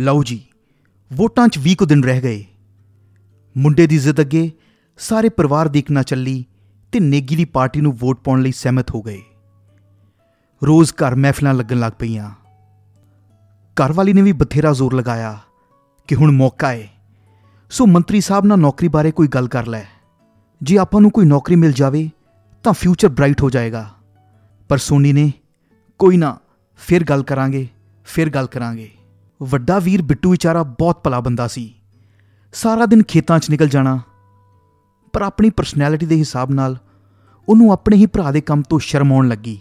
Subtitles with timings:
[0.00, 0.42] ਲਓ ਜੀ,
[1.12, 2.44] ਵੋਟਾਂ 'ਚ 20 ਕੁ ਦਿਨ ਰਹਿ ਗਏ।
[3.56, 4.52] ਮੁੰਡੇ ਦੀ ਜ਼ਿੱਦ ਅੱਗੇ
[4.98, 6.44] ਸਾਰੇ ਪਰਿਵਾਰ ਦੀ ਇੱਕ ਨਾ ਚੱਲੀ
[6.92, 9.22] ਤੇ ਨੇਗੀ ਦੀ ਪਾਰਟੀ ਨੂੰ ਵੋਟ ਪਾਉਣ ਲਈ ਸਹਿਮਤ ਹੋ ਗਏ।
[10.66, 12.30] ਰੋਜ਼ ਘਰ ਮਹਿਫਲਾਂ ਲੱਗਣ ਲੱਗ ਪਈਆਂ।
[13.76, 15.38] ਘਰ ਵਾਲੀ ਨੇ ਵੀ ਬਥੇਰਾ ਜ਼ੋਰ ਲਗਾਇਆ
[16.08, 16.88] ਕਿ ਹੁਣ ਮੌਕਾ ਏ।
[17.70, 19.84] ਸੋ ਮੰਤਰੀ ਸਾਹਿਬ ਨਾਲ ਨੌਕਰੀ ਬਾਰੇ ਕੋਈ ਗੱਲ ਕਰ ਲੈ।
[20.62, 22.10] ਜੇ ਆਪਾਂ ਨੂੰ ਕੋਈ ਨੌਕਰੀ ਮਿਲ ਜਾਵੇ
[22.62, 23.90] ਤਾਂ ਫਿਊਚਰ ਬ੍ਰਾਈਟ ਹੋ ਜਾਏਗਾ।
[24.68, 25.32] ਪਰ ਸੋਨੀ ਨੇ
[25.98, 26.38] ਕੋਈ ਨਾ,
[26.76, 27.68] ਫਿਰ ਗੱਲ ਕਰਾਂਗੇ,
[28.04, 28.90] ਫਿਰ ਗੱਲ ਕਰਾਂਗੇ।
[29.42, 31.74] ਵੱਡਾ ਵੀਰ ਬਿੱਟੂ ਵਿਚਾਰਾ ਬਹੁਤ ਭਲਾ ਬੰਦਾ ਸੀ।
[32.52, 34.00] ਸਾਰਾ ਦਿਨ ਖੇਤਾਂ 'ਚ ਨਿਕਲ ਜਾਣਾ।
[35.12, 36.78] ਪਰ ਆਪਣੀ ਪਰਸਨੈਲਿਟੀ ਦੇ ਹਿਸਾਬ ਨਾਲ
[37.48, 39.60] ਉਹਨੂੰ ਆਪਣੇ ਹੀ ਭਰਾ ਦੇ ਕੰਮ ਤੋਂ ਸ਼ਰਮ ਆਉਣ ਲੱਗੀ।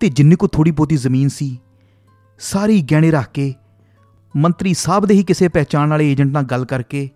[0.00, 1.58] ਤੇ ਜਿੰਨੀ ਕੋ ਥੋੜੀ ਬਹੁਤੀ ਜ਼ਮੀਨ ਸੀ,
[2.38, 3.54] ਸਾਰੀ ਗਹਿਣੇ ਰੱਖ ਕੇ,
[4.36, 7.10] ਮੰਤਰੀ ਸਾਹਿਬ ਦੇ ਹੀ ਕਿਸੇ ਪਹਿਚਾਣ ਵਾਲੇ ਏਜੰਟ ਨਾਲ ਗੱਲ ਕਰਕੇ,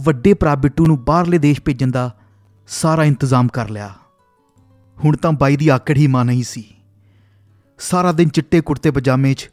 [0.00, 2.16] ਵੱਡੇ ਭਰਾ ਬਿੱਟੂ ਨੂੰ ਬਾਹਰਲੇ ਦੇਸ਼ ਭੇਜਣ ਦਾ
[2.68, 3.94] ਸਾਰਾ ਇੰਤਜ਼ਾਮ ਕਰ ਲਿਆ।
[5.04, 6.64] ਹੁਣ ਤਾਂ ਬਾਈ ਦੀ ਆਕੜ ਹੀ ਮਾਂ ਨਹੀਂ ਸੀ।
[7.78, 9.50] ਸਾਰਾ ਦਿਨ ਚਿੱਟੇ ਕੁੜਤੇ ਪਜਾਮੇ 'ਚ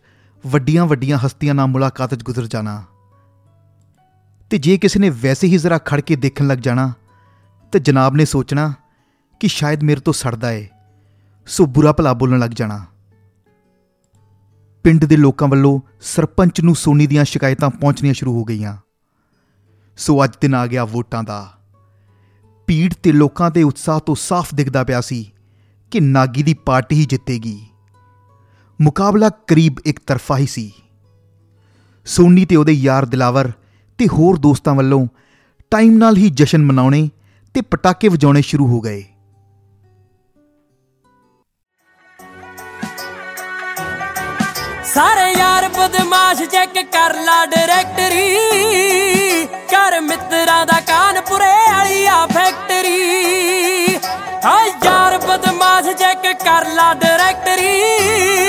[0.47, 2.83] ਵੱਡੀਆਂ ਵੱਡੀਆਂ ਹਸਤੀਆਂ ਨਾਲ ਮੁਲਾਕਾਤ 'ਚ ਗੁਜ਼ਰ ਜਾਣਾ।
[4.49, 6.93] ਤੇ ਜੇ ਕਿਸੇ ਨੇ ਵੈਸੇ ਹੀ ਜ਼ਰਾ ਖੜ ਕੇ ਦੇਖਣ ਲੱਗ ਜਾਣਾ,
[7.71, 8.73] ਤੇ ਜਨਾਬ ਨੇ ਸੋਚਣਾ
[9.39, 10.67] ਕਿ ਸ਼ਾਇਦ ਮੇਰੇ ਤੋਂ ਸੜਦਾ ਏ,
[11.45, 12.85] ਸੋ ਬੁਰਾ ਭਲਾ ਬੋਲਣ ਲੱਗ ਜਾਣਾ।
[14.83, 18.77] ਪਿੰਡ ਦੇ ਲੋਕਾਂ ਵੱਲੋਂ ਸਰਪੰਚ ਨੂੰ ਸੋਨੀ ਦੀਆਂ ਸ਼ਿਕਾਇਤਾਂ ਪਹੁੰਚਣੀਆਂ ਸ਼ੁਰੂ ਹੋ ਗਈਆਂ।
[19.97, 21.53] ਸੋ ਅੱਜ ਦਿਨ ਆ ਗਿਆ ਵੋਟਾਂ ਦਾ।
[22.67, 25.31] ਭੀੜ ਤੇ ਲੋਕਾਂ ਦੇ ਉਤਸ਼ਾਹ ਤੋਂ ਸਾਫ਼ ਦਿਖਦਾ ਪਿਆ ਸੀ
[25.91, 27.67] ਕਿ ਨਾਗੀ ਦੀ ਪਾਰਟੀ ਹੀ ਜਿੱਤੇਗੀ।
[28.81, 30.71] ਮੁਕਾਬਲਾ ਕਰੀਬ ਇੱਕ ਤਰਫਾ ਹੀ ਸੀ।
[32.05, 33.51] ਸੋਨੀ ਤੇ ਉਹਦੇ ਯਾਰ ਦਿਲਾਵਰ
[33.97, 35.07] ਤੇ ਹੋਰ ਦੋਸਤਾਂ ਵੱਲੋਂ
[35.71, 37.09] ਟਾਈਮ ਨਾਲ ਹੀ ਜਸ਼ਨ ਮਨਾਉਣੇ
[37.53, 39.03] ਤੇ ਪਟਾਕੇ ਵਜਾਉਣੇ ਸ਼ੁਰੂ ਹੋ ਗਏ।
[44.85, 48.35] ਸਾਰੇ ਯਾਰ ਬਦਮਾਸ਼ ਚੈੱਕ ਕਰ ਲਾ ਡਾਇਰੈਕਟਰੀ
[49.45, 53.95] ਕਰ ਮਿੱਤਰਾਂ ਦਾ ਕਾਨਪੁਰੇ ਵਾਲੀ ਆ ਫੈਕਟਰੀ
[54.43, 58.40] ਆ ਯਾਰ ਬਦਮਾਸ਼ ਚੈੱਕ ਕਰ ਲਾ ਡਾਇਰੈਕਟਰੀ ਕਰ ਮਿੱਤਰਾਂ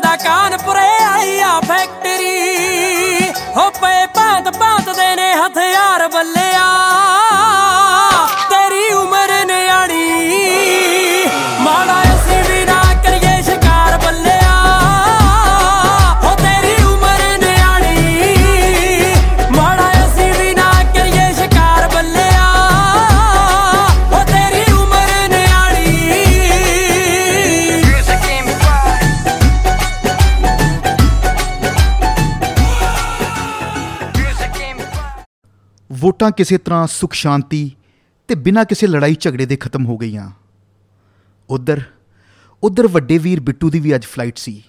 [0.00, 2.45] ਦਾ ਕਾਨਪੁਰੇ ਵਾਲੀ ਆ ਫੈਕਟਰੀ।
[36.06, 37.70] ਵੋਟਾਂ ਕਿਸੇ ਤਰ੍ਹਾਂ ਸੁਖ, ਸ਼ਾਂਤੀ
[38.28, 40.30] ਤੇ ਬਿਨਾਂ ਕਿਸੇ ਲੜਾਈ ਝਗੜੇ ਦੇ ਖਤਮ ਹੋ ਗਈਆਂ।
[41.48, 41.80] ਉਧਰ
[42.62, 44.62] ਉਧਰ ਵੱਡੇ ਵੀਰ ਬਿੱਟੂ ਦੀ ਵੀ ਅੱਜ ਫਲਾਈਟ ਸੀ।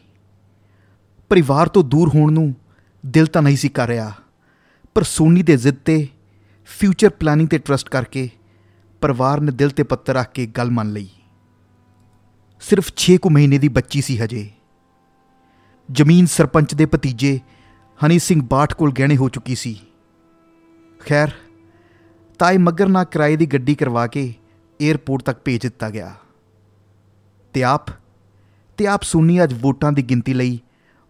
[1.32, 2.54] ਪਰਿਵਾਰ ਤੋਂ ਦੂਰ ਹੋਣ ਨੂੰ
[3.04, 4.12] ਦਿਲ ਤਾਂ ਨਹੀਂ ਸੀ ਕਰ ਰਿਹਾ,
[4.96, 6.08] ਪਰ ਸੋਨੀ ਦੇ ਜ਼ਿੱਦ ਤੇ
[6.70, 8.30] ਫਿਊਚਰ ਪਲਾਨਿੰਗ ਤੇ ਟਰਸਟ ਕਰਕੇ
[9.02, 11.10] ਪਰਿਵਾਰ ਨੇ ਦਿਲ ਤੇ ਪੱਤਰ ਰੱਖ ਕੇ ਗੱਲ ਮੰਨ ਲਈ।
[12.62, 14.50] ਸਿਰਫ 6 ਕੁ ਮਹੀਨੇ ਦੀ ਬੱਚੀ ਸੀ ਹਜੇ।
[15.90, 17.40] ਜ਼ਮੀਨ ਸਰਪੰਚ ਦੇ ਭਤੀਜੇ
[18.00, 19.80] ਹਨੀ ਸਿੰਘ ਬਾਠ ਕੋਲ ਗਹਿਣੇ ਹੋ ਚੁੱਕੀ ਸੀ।
[21.10, 21.30] ਖੈਰ,
[22.40, 24.34] ਤਾਏ ਮੱਗਰ ਨਾਲ ਕਿਰਾਏ ਦੀ ਗੱਡੀ ਕਰਵਾ ਕੇ
[24.80, 26.16] 에ਅਰਪੋਰਟ ਤੱਕ ਭੇਜ ਦਿੱਤਾ ਗਿਆ।
[27.54, 27.86] ਤੇ ਆਪ
[28.78, 30.60] ਤੇ ਆਪ ਸੁਣੀ ਅੱਜ ਵੋਟਾਂ ਦੀ ਗਿਣਤੀ ਲਈ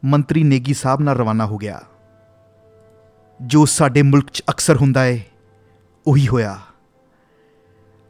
[0.06, 1.82] ਮੰਤਰੀ ਨੇਗੀ ਸਾਹਿਬ ਨਾਲ ਰਵਾਨਾ ਹੋ ਗਿਆ।
[3.42, 5.22] ਜੋ ਸਾਡੇ ਮੁਲਕ 'ਚ ਅਕਸਰ ਹੁੰਦਾ ਏ,
[6.08, 6.60] ਉਹੀ ਹੋਇਆ।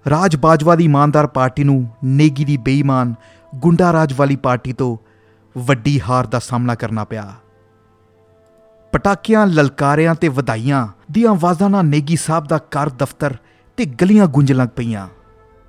[0.09, 3.14] ਰਾਜ ਬਾਜਵਾ ਦੀ ਇਮਾਨਦਾਰ ਪਾਰਟੀ ਨੂੰ ਨੇਗੀ ਦੀ ਬੇਈਮਾਨ
[3.56, 4.97] ਗੁੰਡਾ ਰਾਜ ਵਾਲੀ ਪਾਰਟੀ ਤੋਂ
[5.59, 7.34] ਵੱਡੀ ਹਾਰ ਦਾ ਸਾਹਮਣਾ ਕਰਨਾ ਪਿਆ।
[8.92, 13.38] ਪਟਾਕਿਆਂ, ਲਲਕਾਰਿਆਂ ਤੇ ਵਧਾਈਆਂ ਦੀਆਂ ਆਵਾਜ਼ਾਂ ਨਾਲ ਨੇਗੀ ਸਾਹਿਬ ਦਾ ਘਰ, ਦਫ਼ਤਰ
[13.78, 15.08] ਤੇ ਗਲੀਆਂ ਗੂੰਜ ਲੱਗ ਪਈਆਂ।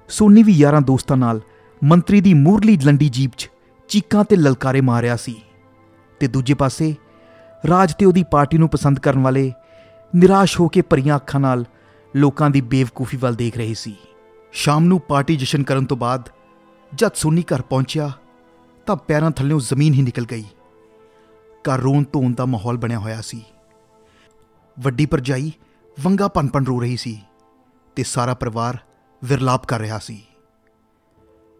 [0.08, 1.40] ਸੋਨੀ ਵੀ ਯਾਰਾਂ ਦੋਸਤਾਂ ਨਾਲ
[1.84, 3.50] ਮੰਤਰੀ ਦੀ ਮੂਰਲੀ ਲੰਡੀ ਜੀਪ 'ਚ
[3.88, 5.42] ਚੀਕਾਂ ਤੇ ਲਲਕਾਰੇ ਮਾਰਿਆ ਸੀ।
[6.20, 6.94] ਤੇ ਦੂਜੇ ਪਾਸੇ
[7.68, 9.52] ਰਾਜ ਤੇ ਉਹਦੀ ਪਾਰਟੀ ਨੂੰ ਪਸੰਦ ਕਰਨ ਵਾਲੇ
[10.12, 11.64] ਨਿਰਾਸ਼ ਹੋ ਕੇ ਭਰੀਆਂ ਅੱਖਾਂ ਨਾਲ
[12.16, 13.96] ਲੋਕਾਂ ਦੀ ਬੇਵਕੂਫੀ ਵੱਲ ਦੇਖ ਰਹੇ ਸੀ।
[14.52, 16.28] ਸ਼ਾਮ ਨੂੰ ਪਾਰਟੀ ਜਸ਼ਨ ਕਰਨ ਤੋਂ ਬਾਅਦ
[16.94, 18.10] ਜਦ ਸੋਨੀ ਘਰ ਪਹੁੰਚਿਆ
[18.86, 20.44] ਤਾਂ ਪੈਰਾਂ ਥੱਲੇੋਂ ਜ਼ਮੀਨ ਹੀ ਨਿਕਲ ਗਈ।
[21.62, 23.44] ਘਰ ਰੋਣ ਧੋਣ ਦਾ ਮਾਹੌਲ ਬਣਿਆ ਹੋਇਆ ਸੀ।
[24.80, 25.52] ਵੱਡੀ ਪਰਜਾਈ
[26.02, 27.22] ਵੰਗਾ ਪਨਪਨ ਰੋ ਰਹੀ ਸੀ
[27.96, 28.78] ਤੇ ਸਾਰਾ ਪਰਿਵਾਰ
[29.24, 30.22] ਵਿਰਲਾਪ ਕਰ ਰਿਹਾ ਸੀ।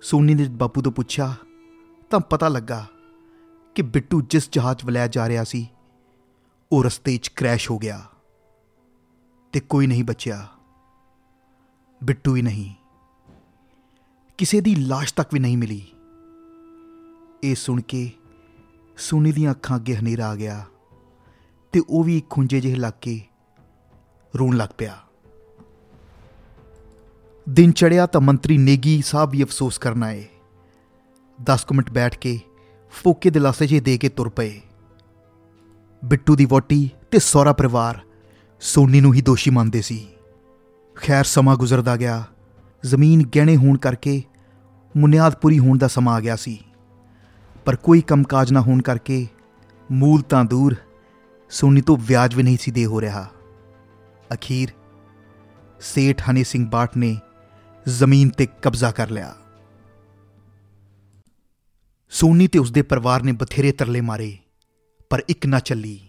[0.03, 1.35] ਸੋਨੀ ਨੇ ਬਾਪੂ ਤੋਂ ਪੁੱਛਿਆ,
[2.11, 2.87] ਤਾਂ ਪਤਾ ਲੱਗਾ
[3.75, 5.69] ਕਿ ਬਿੱਟੂ ਜਿਸ ਜਹਾਜ਼ ਵਲਾਇਆ ਜਾ ਰਿਹਾ ਸੀ,
[6.73, 8.05] ਉਹ ਰਸਤੇ 'ਚ ਕ੍ਰੈਸ਼ ਹੋ ਗਿਆ
[9.53, 10.47] ਤੇ ਕੋਈ ਨਹੀਂ ਬਚਿਆ।
[12.05, 12.75] ਬਿੱਟੂ ਹੀ ਨਹੀਂ।
[14.39, 15.87] ਕਿਸੇ ਦੀ ਲਾਸ਼ ਤੱਕ ਵੀ ਨਹੀਂ ਮਿਲੀ।
[17.45, 18.11] ਇਹ ਸੁਣ ਕੇ
[18.99, 20.65] ਸੋਨੀ ਦੀਆਂ ਅੱਖਾਂ ਅੱਗੇ ਹਨੇਰਾ ਆ ਗਿਆ
[21.73, 23.21] ਤੇ ਉਹ ਵੀ ਇੱਕ ਖੁੰਝੇ ਜਿਹੇ ਲੱਗ ਕੇ
[24.37, 24.99] ਰੋਣ ਲੱਗ ਪਿਆ।
[27.49, 30.25] ਦਿਨ ਚੜਿਆ ਤਾਂ ਮੰਤਰੀ ਨੇਗੀ ਸਾਹਿਬ ਵੀ ਅਫਸੋਸ ਕਰਨ ਆਏ।
[31.43, 32.41] 10 ਕੁ ਮਿੰਟ ਬੈਠ ਕੇ
[32.91, 34.61] ਫੋਕੇ ਦਿਲਾਸੇ ਜਿਹੇ ਦੇ ਕੇ ਤੁਰ ਪਏ।
[36.05, 38.01] ਬਿੱਟੂ ਦੀ ਵੋਟੀ ਤੇ ਸਹੁਰਾ ਪਰਿਵਾਰ
[38.61, 40.09] ਸੋਨੀ ਨੂੰ ਹੀ ਦੋਸ਼ੀ ਮੰਨਦੇ ਸੀ।
[40.95, 42.25] ਖੈਰ ਸਮਾਂ ਗੁਜ਼ਰਦਾ ਗਿਆ।
[42.85, 44.23] ਜ਼ਮੀਨ ਗਹਿਣੇ ਹੋਣ ਕਰਕੇ
[44.97, 46.65] ਮੁਨਿਆਦ ਪੂਰੀ ਹੋਣ ਦਾ ਸਮਾਂ ਆ ਗਿਆ ਸੀ।
[47.65, 49.27] ਪਰ ਕੋਈ ਕੰਮਕਾਜ ਨਾ ਹੋਣ ਕਰਕੇ
[49.91, 50.77] ਮੂਲ ਤਾਂ ਦੂਰ,
[51.51, 53.27] ਸੋਨੀ ਤੋਂ ਵਿਆਜ ਵੀ ਨਹੀਂ ਸੀ ਦੇ ਹੋ ਰਿਹਾ।
[54.33, 54.73] ਅਖੀਰ
[55.81, 57.17] ਸੇਠ ਹਨੀ ਸਿੰਘ ਬਾਟ ਨੇ
[57.89, 59.35] ਜ਼ਮੀਨ ਤੇ ਕਬਜ਼ਾ ਕਰ ਲਿਆ।
[62.11, 64.39] ਸੋਨੀ ਤੇ ਉਸਦੇ ਪਰਿਵਾਰ ਨੇ ਬਥੇਰੇ ਤਰਲੇ ਮਾਰੇ,
[65.11, 66.01] ਪਰ ਇੱਕ ਨਾ ਚੱਲੀ।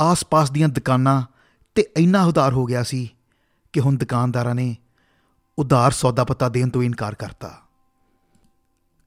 [0.00, 1.22] ਆਸ-ਪਾਸ ਦੀਆਂ ਦੁਕਾਨਾਂ
[1.74, 3.08] ਤੇ ਇੰਨਾ ਉਧਾਰ ਹੋ ਗਿਆ ਸੀ
[3.72, 4.76] ਕਿ ਹੁਣ ਦੁਕਾਨਦਾਰਾਂ ਨੇ
[5.58, 7.58] ਉਧਾਰ ਸੌਦਾ ਪਤਾ ਦੇਣ ਤੋਂ ਇਨਕਾਰ ਕਰਤਾ।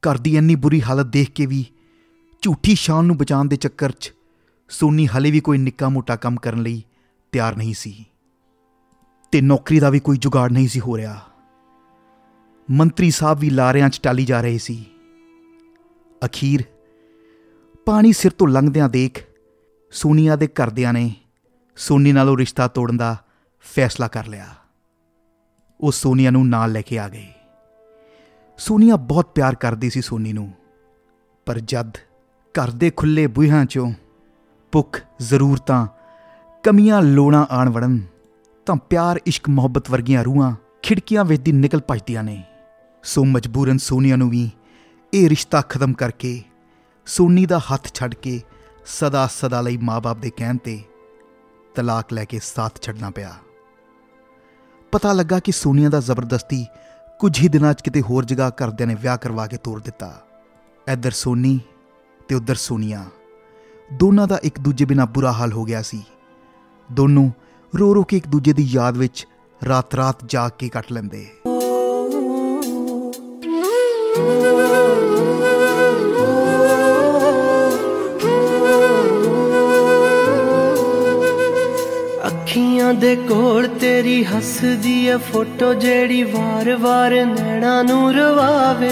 [0.10, 1.66] ਘਰ ਦੀ ਇੰਨੀ ਬੁਰੀ ਹਾਲਤ ਦੇਖ ਕੇ ਵੀ
[2.42, 4.14] ਝੂਠੀ ਸ਼ਾਨ ਨੂੰ ਬਚਾਉਣ ਦੇ ਚੱਕਰ 'ਚ
[4.70, 6.84] ਸੋਨੀ ਹਲੇ ਵੀ ਕੋਈ ਨਿੱਕਾ ਮੋਟਾ ਕੰਮ ਕਰਨ ਲਈ
[7.32, 8.06] ਤਿਆਰ ਨਹੀਂ ਸੀ।
[9.32, 11.22] ਤੇ ਨੌਕਰੀ ਦਾ ਵੀ ਕੋਈ ਜੁਗਾੜ ਨਹੀਂ ਸੀ ਹੋ ਰਿਹਾ।
[12.72, 14.86] ਮੰਤਰੀ ਸਾਹਿਬ ਵੀ ਲਾਰਿਆਂ 'ਚ ਟਾਲੀ ਜਾ ਰਹੇ ਸੀ।
[16.26, 16.64] ਅਖੀਰ
[17.86, 19.24] ਪਾਣੀ ਸਿਰ ਤੋਂ ਲੰਘਦਿਆਂ ਦੇਖ
[19.92, 21.16] ਸੋਨੀਆ ਦੇ ਘਰਦਿਆਂ ਨੇ
[21.76, 23.24] ਸੋਨੀ ਨਾਲੋਂ ਰਿਸ਼ਤਾ ਤੋੜਨ ਦਾ
[23.60, 24.56] ਫੈਸਲਾ ਕਰ ਲਿਆ।
[25.82, 27.28] ਉਹ ਸੋਨੀਆ ਨੂੰ ਨਾਲ ਲੈ ਕੇ ਆ ਗਏ।
[28.58, 30.52] ਸੋਨੀਆ ਬਹੁਤ ਪਿਆਰ ਕਰਦੀ ਸੀ ਸੋਨੀ ਨੂੰ।
[31.46, 31.98] ਪਰ ਜਦ
[32.56, 33.94] ਘਰ ਦੇ ਖੁੱਲੇ ਬੂਹਿਆਂ ਚੋਂ
[34.72, 35.88] ਭੁੱਖ, ਜ਼ਰੂਰਤਾਂ,
[36.64, 38.00] ਕਮੀਆਂ ਲੋੜਾਂ ਆਣ ਵੜਨ,
[38.66, 42.44] ਤਾਂ ਪਿਆਰ, ਇਸ਼ਕ, ਮੁਹੱਬਤ ਵਰਗੀਆਂ ਰੂਹਾਂ ਖਿੜਕੀਆਂ ਵਿੱਚ ਦੀ ਨਿਕਲ ਭਜਦੀਆਂ ਨੇ।
[43.04, 44.52] ਸੋ ਮਜਬੂਰਨ ਸੋਨੀਆ ਨੂੰ ਵੀ
[45.14, 46.44] ਇਹ ਰਿਸ਼ਤਾ ਖਤਮ ਕਰਕੇ
[47.06, 48.42] ਸੋਨੀ ਦਾ ਹੱਥ ਛੱਡ ਕੇ
[48.86, 50.84] ਸਦਾ ਸਦਾ ਲਈ ਮਾਪੇ ਦੇ ਕਹਿਣ ਤੇ
[51.76, 53.34] ਤਲਾਕ ਲੈ ਕੇ ਸਾਥ ਛੱਡਣਾ ਪਿਆ।
[54.92, 56.66] ਪਤਾ ਲੱਗਾ ਕਿ ਸੋਨੀਆ ਦਾ ਜ਼ਬਰਦਸਤੀ
[57.24, 60.22] ਕੁਝ ਹੀ ਦਿਨਾਂ 'ਚ ਕਿਤੇ ਹੋਰ ਜਗ੍ਹਾ ਘਰਦਿਆਂ ਨੇ ਵਿਆਹ ਕਰਵਾ ਕੇ ਤੋਰ ਦਿੱਤਾ।
[60.88, 61.60] ਇੱਧਰ ਸੋਨੀ
[62.28, 63.06] ਤੇ ਉੱਧਰ ਸੋਨੀਆ।
[63.94, 66.04] ਦੋਨਾਂ ਦਾ ਇੱਕ ਦੂਜੇ ਬਿਨਾ ਬੁਰਾ ਹਾਲ ਹੋ ਗਿਆ ਸੀ।
[66.92, 67.30] ਦੋਨੋਂ
[67.80, 69.28] ਰੋ ਰੋ ਕੇ ਇੱਕ ਦੂਜੇ ਦੀ ਯਾਦ ਵਿੱਚ
[69.68, 71.28] ਰਾਤ-ਰਾਤ ਜਾਗ ਕੇ ਕੱਟ ਲੈਂਦੇ।
[82.84, 88.92] ਅੱਖੀਆਂ ਦੇ ਕੋਲ ਤੇਰੀ ਹੱਸਦੀ ਐ ਫੋਟੋ ਜਿਹੜੀ ਵਾਰ-ਵਾਰ ਨੈਣਾ ਨੂੰ ਰਵਾਵੇ।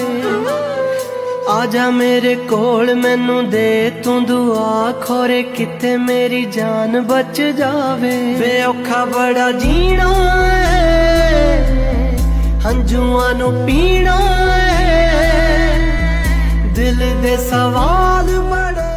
[1.49, 8.63] ਆ ਜਾ ਮੇਰੇ ਕੋਲ, ਮੈਨੂੰ ਦੇ ਤੂੰ ਦੁਆ, ਖੋਰੇ ਕਿਤੇ ਮੇਰੀ ਜਾਨ ਬਚ ਜਾਵੇ। ਵੇ
[8.63, 10.09] ਔਖਾ ਬੜਾ ਜੀਣਾ
[10.47, 11.57] ਏ
[12.65, 14.17] ਹੰਝੂਆਂ ਨੂੰ ਪੀਣਾ
[14.79, 15.09] ਏ
[16.75, 18.89] ਦਿਲ ਦੇ ਸਵਾਲ ਬੜੇ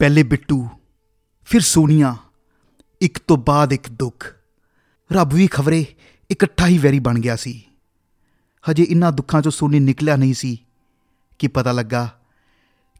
[0.00, 0.66] ਪਹਿਲੇ ਬਿੱਟੂ,
[1.48, 2.14] ਫਿਰ ਸੋਨੀਆ।
[3.00, 4.36] ਇੱਕ ਤੋਂ ਬਾਅਦ ਇੱਕ ਦੁੱਖ।
[5.12, 5.86] ਰੱਬ ਵੀ ਖਬਰੇ,
[6.30, 7.64] ਇਕੱਠਾ ਹੀ ਵੈਰੀ ਬਣ ਗਿਆ ਸੀ।
[8.70, 10.64] ਹਜੇ ਇਨ੍ਹਾਂ ਦੁੱਖਾਂ ਚੋਂ ਸੋਨੀ ਨਿਕਲਿਆ ਨਹੀਂ ਸੀ
[11.38, 12.20] ਕਿ ਪਤਾ ਲੱਗਾ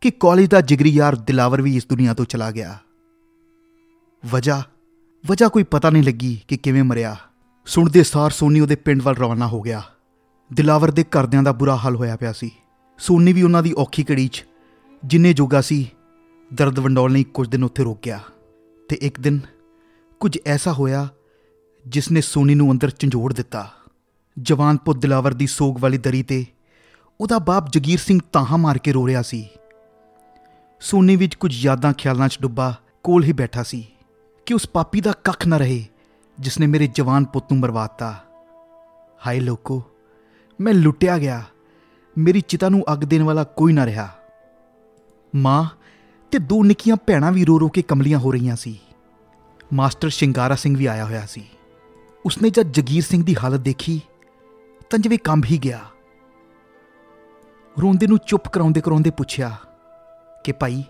[0.00, 2.78] ਕਿ ਕਾਲਜ ਦਾ ਜਿਗਰੀ ਯਾਰ ਦਿਲਾਵਰ ਵੀ ਇਸ ਦੁਨੀਆ ਤੋਂ ਚਲਾ ਗਿਆ।
[4.30, 4.62] ਵਜ੍ਹਾ
[5.26, 7.16] ਵਜ੍ਹਾ ਕੋਈ ਪਤਾ ਨਹੀਂ ਲੱਗੀ ਕਿ ਕਿਵੇਂ ਮਰਿਆ।
[7.66, 9.82] ਸੁਣਦੇ ਸਾਰ ਸੋਨੀ ਉਹਦੇ ਪਿੰਡ ਵੱਲ ਰਵਾਨਾ ਹੋ ਗਿਆ।
[10.52, 12.50] ਦਿਲਾਵਰ ਦੇ ਘਰਦਿਆਂ ਦਾ ਬੁਰਾ ਹਾਲ ਹੋਇਆ ਪਿਆ ਸੀ।
[12.98, 14.44] ਸੋਨੀ ਵੀ ਉਹਨਾਂ ਦੀ ਔਖੀ ਘੜੀ 'ਚ
[15.04, 15.90] ਜਿੰਨੇ ਜੋਗਾ ਸੀ,
[16.54, 18.20] ਦਰਦ ਵੰਡਾਉਣ ਲਈ ਕੁਝ ਦਿਨ ਉੱਥੇ ਰੁਕ ਗਿਆ।
[18.88, 19.40] ਤੇ ਇੱਕ ਦਿਨ
[20.24, 21.08] ਕੁਝ ਐਸਾ ਹੋਇਆ
[21.86, 23.70] ਜਿਸ ਨੇ ਸੋਨੀ ਨੂੰ ਅੰਦਰ ਝੰਜੋੜ ਦਿੱਤਾ।
[24.36, 26.44] ਜਵਾਨ ਪੁੱਤ ਦਿਲਾਵਰ ਦੀ ਸੋਗ ਵਾਲੀ ਦਰੀ ਤੇ
[27.20, 29.48] ਉਹਦਾ ਬਾਪ ਜਗੀਰ ਸਿੰਘ ਤਾਹਾਂ ਮਾਰ ਕੇ ਰੋ ਰਿਹਾ ਸੀ।
[30.80, 33.84] ਸੋਨੀ ਵਿੱਚ ਕੁਝ ਯਾਦਾਂ ਖਿਆਲਾਂ 'ਚ ਡੁੱਬਾ ਕੋਲ ਹੀ ਬੈਠਾ ਸੀ
[34.46, 35.84] ਕਿ ਉਸ ਪਾਪੀ ਦਾ ਕੱਖ ਨਾ ਰਹੇ
[36.40, 38.14] ਜਿਸ ਨੇ ਮੇਰੇ ਜਵਾਨ ਪੁੱਤ ਨੂੰ ਮਰਵਾਤਾ
[39.26, 39.82] ਹਾਏ ਲੋਕੋ,
[40.60, 41.42] ਮੈਂ ਲੁੱਟਿਆ ਗਿਆ।
[42.18, 44.08] ਮੇਰੀ ਚਿਤਾ ਨੂੰ ਅੱਗ ਦੇਣ ਵਾਲਾ ਕੋਈ ਨਾ ਰਿਹਾ।
[45.36, 45.64] ਮਾਂ
[46.30, 48.78] ਤੇ ਦੋ ਨਿੱਕੀਆਂ ਭੈਣਾਂ ਵੀ ਰੋ ਰੋ ਕੇ ਕਮਲੀਆਂ ਹੋ ਰਹੀਆਂ ਸੀ।
[49.74, 51.48] ਮਾਸਟਰ ਸ਼ਿੰਗਾਰਾ ਸਿੰਘ ਵੀ ਆਇਆ ਹੋਇਆ ਸੀ।
[52.26, 54.00] ਉਸਨੇ ਜਦ ਜਗੀਰ ਸਿੰਘ ਦੀ ਹਾਲਤ ਦੇਖੀ,
[54.90, 55.80] ਤਾਂ ਜਿਵੇਂ ਕੰਬ ਹੀ ਗਿਆ।
[57.82, 59.56] ਰੋਂਦੇ ਨੂੰ ਚੁੱਪ ਕਰਾਉਂਦੇ ਕਰਾਉਂਦੇ ਪੁੱਛਿਆ
[60.44, 60.84] ਕਿ ਭਾਈ,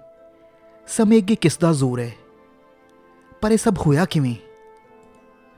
[0.89, 2.15] ਸਮੇਂ ਅੱਗੇ ਕਿਸ ਦਾ ਜ਼ੋਰ ਹੈ?
[3.41, 4.35] ਪਰ ਇਹ ਸਭ ਹੋਇਆ ਕਿਵੇਂ?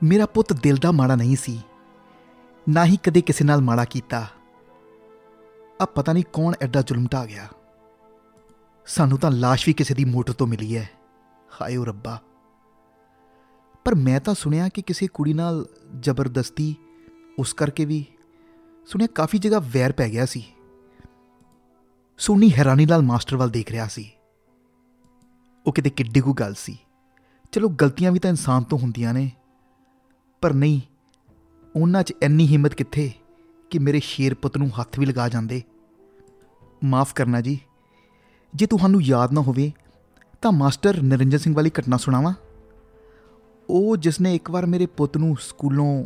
[0.03, 1.61] ਮੇਰਾ ਪੁੱਤ ਦਿਲ ਦਾ ਮਾੜਾ ਨਹੀਂ ਸੀ।
[2.69, 4.27] ਨਾ ਹੀ ਕਦੇ ਕਿਸੇ ਨਾਲ ਮਾੜਾ ਕੀਤਾ।
[5.81, 7.47] ਆ ਪਤਾ ਨਹੀਂ ਕੌਣ ਐਡਾ ਜ਼ੁਲਮ ਢਾ ਗਿਆ।
[8.85, 10.89] ਸਾਨੂੰ ਤਾਂ ਲਾਸ਼ ਵੀ ਕਿਸੇ ਦੀ ਮੋਟਰ ਤੋਂ ਮਿਲੀ ਹੈ।
[11.61, 12.19] ਹਾਏ ਓ ਰੱਬਾ।
[13.87, 15.65] ਪਰ ਮੈਂ ਤਾਂ ਸੁਣਿਆ ਕਿ ਕਿਸੇ ਕੁੜੀ ਨਾਲ
[15.99, 16.75] ਜ਼ਬਰਦਸਤੀ,
[17.39, 18.05] ਉਸ ਕਰਕੇ ਵੀ
[18.85, 20.43] ਸੁਣਿਆ ਕਾਫੀ ਜਗ੍ਹਾ ਵੈਰ ਪੈ ਗਿਆ ਸੀ।
[22.17, 24.11] ਸੋਨੀ ਹੈਰਾਨੀ ਨਾਲ ਮਾਸਟਰ ਵੱਲ ਦੇਖ ਰਿਹਾ ਸੀ।
[25.67, 26.77] ਉਹ ਕਿਤੇ ਕਿੱਡੀ ਕੋ ਗੱਲ ਸੀ।
[27.51, 29.31] ਚਲੋ ਗਲਤੀਆਂ ਵੀ ਤਾਂ ਇਨਸਾਨ ਤੋਂ ਹੁੰਦੀਆਂ ਨੇ।
[30.41, 30.81] ਪਰ ਨਹੀਂ,
[31.75, 33.11] ਉਹਨਾਂ 'ਚ ਇੰਨੀ ਹਿੰਮਤ ਕਿੱਥੇ
[33.69, 35.63] ਕਿ ਮੇਰੇ ਸ਼ੇਰ ਪੁੱਤ ਨੂੰ ਹੱਥ ਵੀ ਲਗਾ ਜਾਂਦੇ।
[36.83, 37.59] ਮਾਫ ਕਰਨਾ ਜੀ,
[38.55, 39.71] ਜੇ ਤੁਹਾਨੂੰ ਯਾਦ ਨਾ ਹੋਵੇ
[40.41, 42.33] ਤਾਂ ਮਾਸਟਰ ਨਰਿੰਜਨ ਸਿੰਘ ਵਾਲੀ ਘਟਨਾ ਸੁਣਾਵਾਂ।
[43.69, 46.05] ਉਹ ਜਿਸ ਨੇ ਇੱਕ ਵਾਰ ਮੇਰੇ ਪੁੱਤ ਨੂੰ ਸਕੂਲੋਂ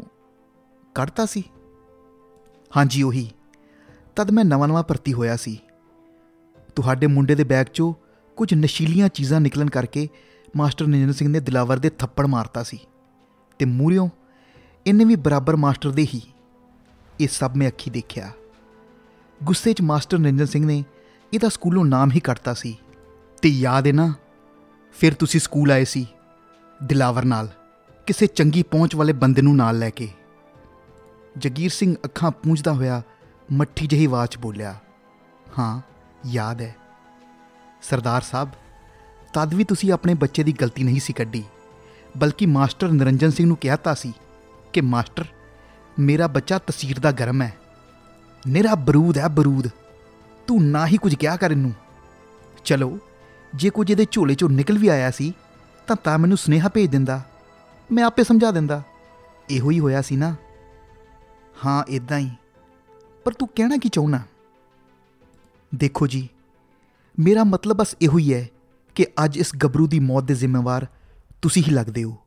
[0.95, 1.43] ਕੱਢਤਾ ਸੀ?
[2.77, 3.31] ਹਾਂਜੀ, ਉਹੀ।
[4.15, 5.59] ਤਦ ਮੈਂ ਨਵਾਂ-ਨਵਾਂ ਭਰਤੀ ਹੋਇਆ ਸੀ।
[6.75, 7.93] ਤੁਹਾਡੇ ਮੁੰਡੇ ਦੇ ਬੈਗ 'ਚੋਂ
[8.35, 10.09] ਕੁਝ ਨਸ਼ੀਲੀਆਂ ਚੀਜ਼ਾਂ ਨਿਕਲਣ ਕਰਕੇ
[10.55, 12.79] ਮਾਸਟਰ ਨਿਰੰਜਨ ਸਿੰਘ ਨੇ ਦਿਲਾਵਰ ਦੇ ਥੱਪੜ ਮਾਰਤਾ ਸੀ।
[13.59, 14.09] ਤੇ ਮੂਰਿਓਂ
[14.87, 16.21] ਇਹਨੇ ਵੀ ਬਰਾਬਰ ਮਾਸਟਰ ਦੇ ਹੀ।
[17.19, 18.31] ਇਹ ਸਭ ਮੈਂ ਅੱਖੀ ਦੇਖਿਆ।
[19.43, 20.85] ਗੁੱਸੇ 'ਚ ਮਾਸਟਰ ਨਿਰੰਜਨ ਸਿੰਘ ਨੇ
[21.33, 22.77] ਇਹਦਾ ਸਕੂਲੋਂ ਨਾਮ ਹੀ ਕੱਟਤਾ ਸੀ।
[23.41, 24.13] ਤੇ ਯਾਦ ਹੈ ਨਾ,
[24.93, 26.07] ਫਿਰ ਤੁਸੀਂ ਸਕੂਲ ਆਏ ਸੀ।
[26.83, 27.47] ਦਿਲਾਵਰ ਨਾਲ,
[28.07, 30.07] ਕਿਸੇ ਚੰਗੀ ਪਹੁੰਚ ਵਾਲੇ ਬੰਦੇ ਨੂੰ ਨਾਲ ਲੈ ਕੇ।
[31.37, 33.01] ਜਗੀਰ ਸਿੰਘ ਅੱਖਾਂ ਪੂੰਝਦਾ ਹੋਇਆ
[33.51, 34.75] ਮੱਠੀ ਜਿਹੀ ਆਵਾਜ਼ 'ਚ ਬੋਲਿਆ,
[35.59, 35.81] ਹਾਂ,
[36.25, 36.75] ਯਾਦ ਹੈ।
[37.81, 38.49] ਸਰਦਾਰ ਸਾਹਿਬ,
[39.33, 41.43] ਤਦ ਵੀ ਤੁਸੀਂ ਆਪਣੇ ਬੱਚੇ ਦੀ ਗਲਤੀ ਨਹੀਂ ਸੀ ਕੱਢੀ,
[42.17, 44.13] ਬਲਕਿ ਮਾਸਟਰ ਨਿਰੰਜਨ ਸਿੰਘ ਨੂੰ ਕਿਹਾਤਾ ਸੀ
[44.73, 45.25] ਕਿ, ਮਾਸਟਰ,
[45.99, 47.53] ਮੇਰਾ ਬੱਚਾ ਤਸੀਰ ਦਾ ਗਰਮ ਹੈ।
[48.47, 49.67] ਨਿਰਾ ਬਰੂਦ ਹੈ ਬਰੂਦ।
[50.47, 51.73] ਤੂੰ ਨਾ ਹੀ ਕੁਝ ਕਿਹਾ ਕਰ ਇਹਨੂੰ।
[52.65, 52.97] ਚਲੋ,
[53.55, 55.33] ਜੇ ਕੁਝ ਇਹਦੇ ਝੋਲੇ ਚੋਂ ਨਿਕਲ ਵੀ ਆਇਆ ਸੀ
[55.87, 57.21] ਤਾਂ ਤਾਂ ਮੈਨੂੰ ਸੁਨੇਹਾ ਭੇਜ ਦਿੰਦਾ।
[57.91, 58.83] ਮੈਂ ਆਪੇ ਸਮਝਾ ਦਿੰਦਾ।
[59.49, 60.35] ਇਹੋ ਹੀ ਹੋਇਆ ਸੀ ਨਾ।
[61.65, 62.31] ਹਾਂ ਇਦਾਂ ਹੀ।
[63.23, 64.19] ਪਰ ਤੂੰ ਕਹਿਣਾ ਕੀ ਚਾਹੁੰਨਾ?
[65.75, 66.29] ਦੇਖੋ ਜੀ,
[67.19, 68.49] ਮੇਰਾ ਮਤਲਬ ਬਸ ਇਹੋ ਹੀ ਹੈ
[68.95, 70.87] ਕਿ ਅੱਜ ਇਸ ਗੱਭਰੂ ਦੀ ਮੌਤ ਦੇ ਜ਼ਿੰਮੇਵਾਰ
[71.41, 72.17] ਤੁਸੀਂ ਹੀ ਲੱਗਦੇ ਹੋ।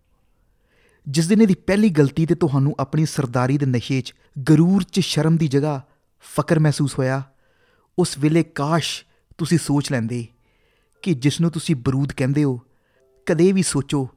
[1.09, 4.15] ਜਿਸ ਦਿਨ ਇਹਦੀ ਪਹਿਲੀ ਗਲਤੀ ਤੇ ਤੁਹਾਨੂੰ ਆਪਣੀ ਸਰਦਾਰੀ ਦੇ ਨਸ਼ੇ 'ਚ
[4.51, 5.83] ਗਰੂਰ 'ਚ ਸ਼ਰਮ ਦੀ ਜਗ੍ਹਾ
[6.21, 7.23] ਫਕਰ ਮਹਿਸੂਸ ਹੋਇਆ,
[7.99, 9.05] ਉਸ ਵੇਲੇ ਕਾਸ਼
[9.39, 10.27] ਤੁਸੀਂ ਸੋਚ ਲੈਂਦੇ
[11.03, 12.61] ਕਿ ਜਿਸ ਨੂੰ ਤੁਸੀਂ ਬਰੂਦ ਕਹਿੰਦੇ ਹੋ
[13.27, 14.09] ਕਦੇ ਵੀ ਸੋਚੋ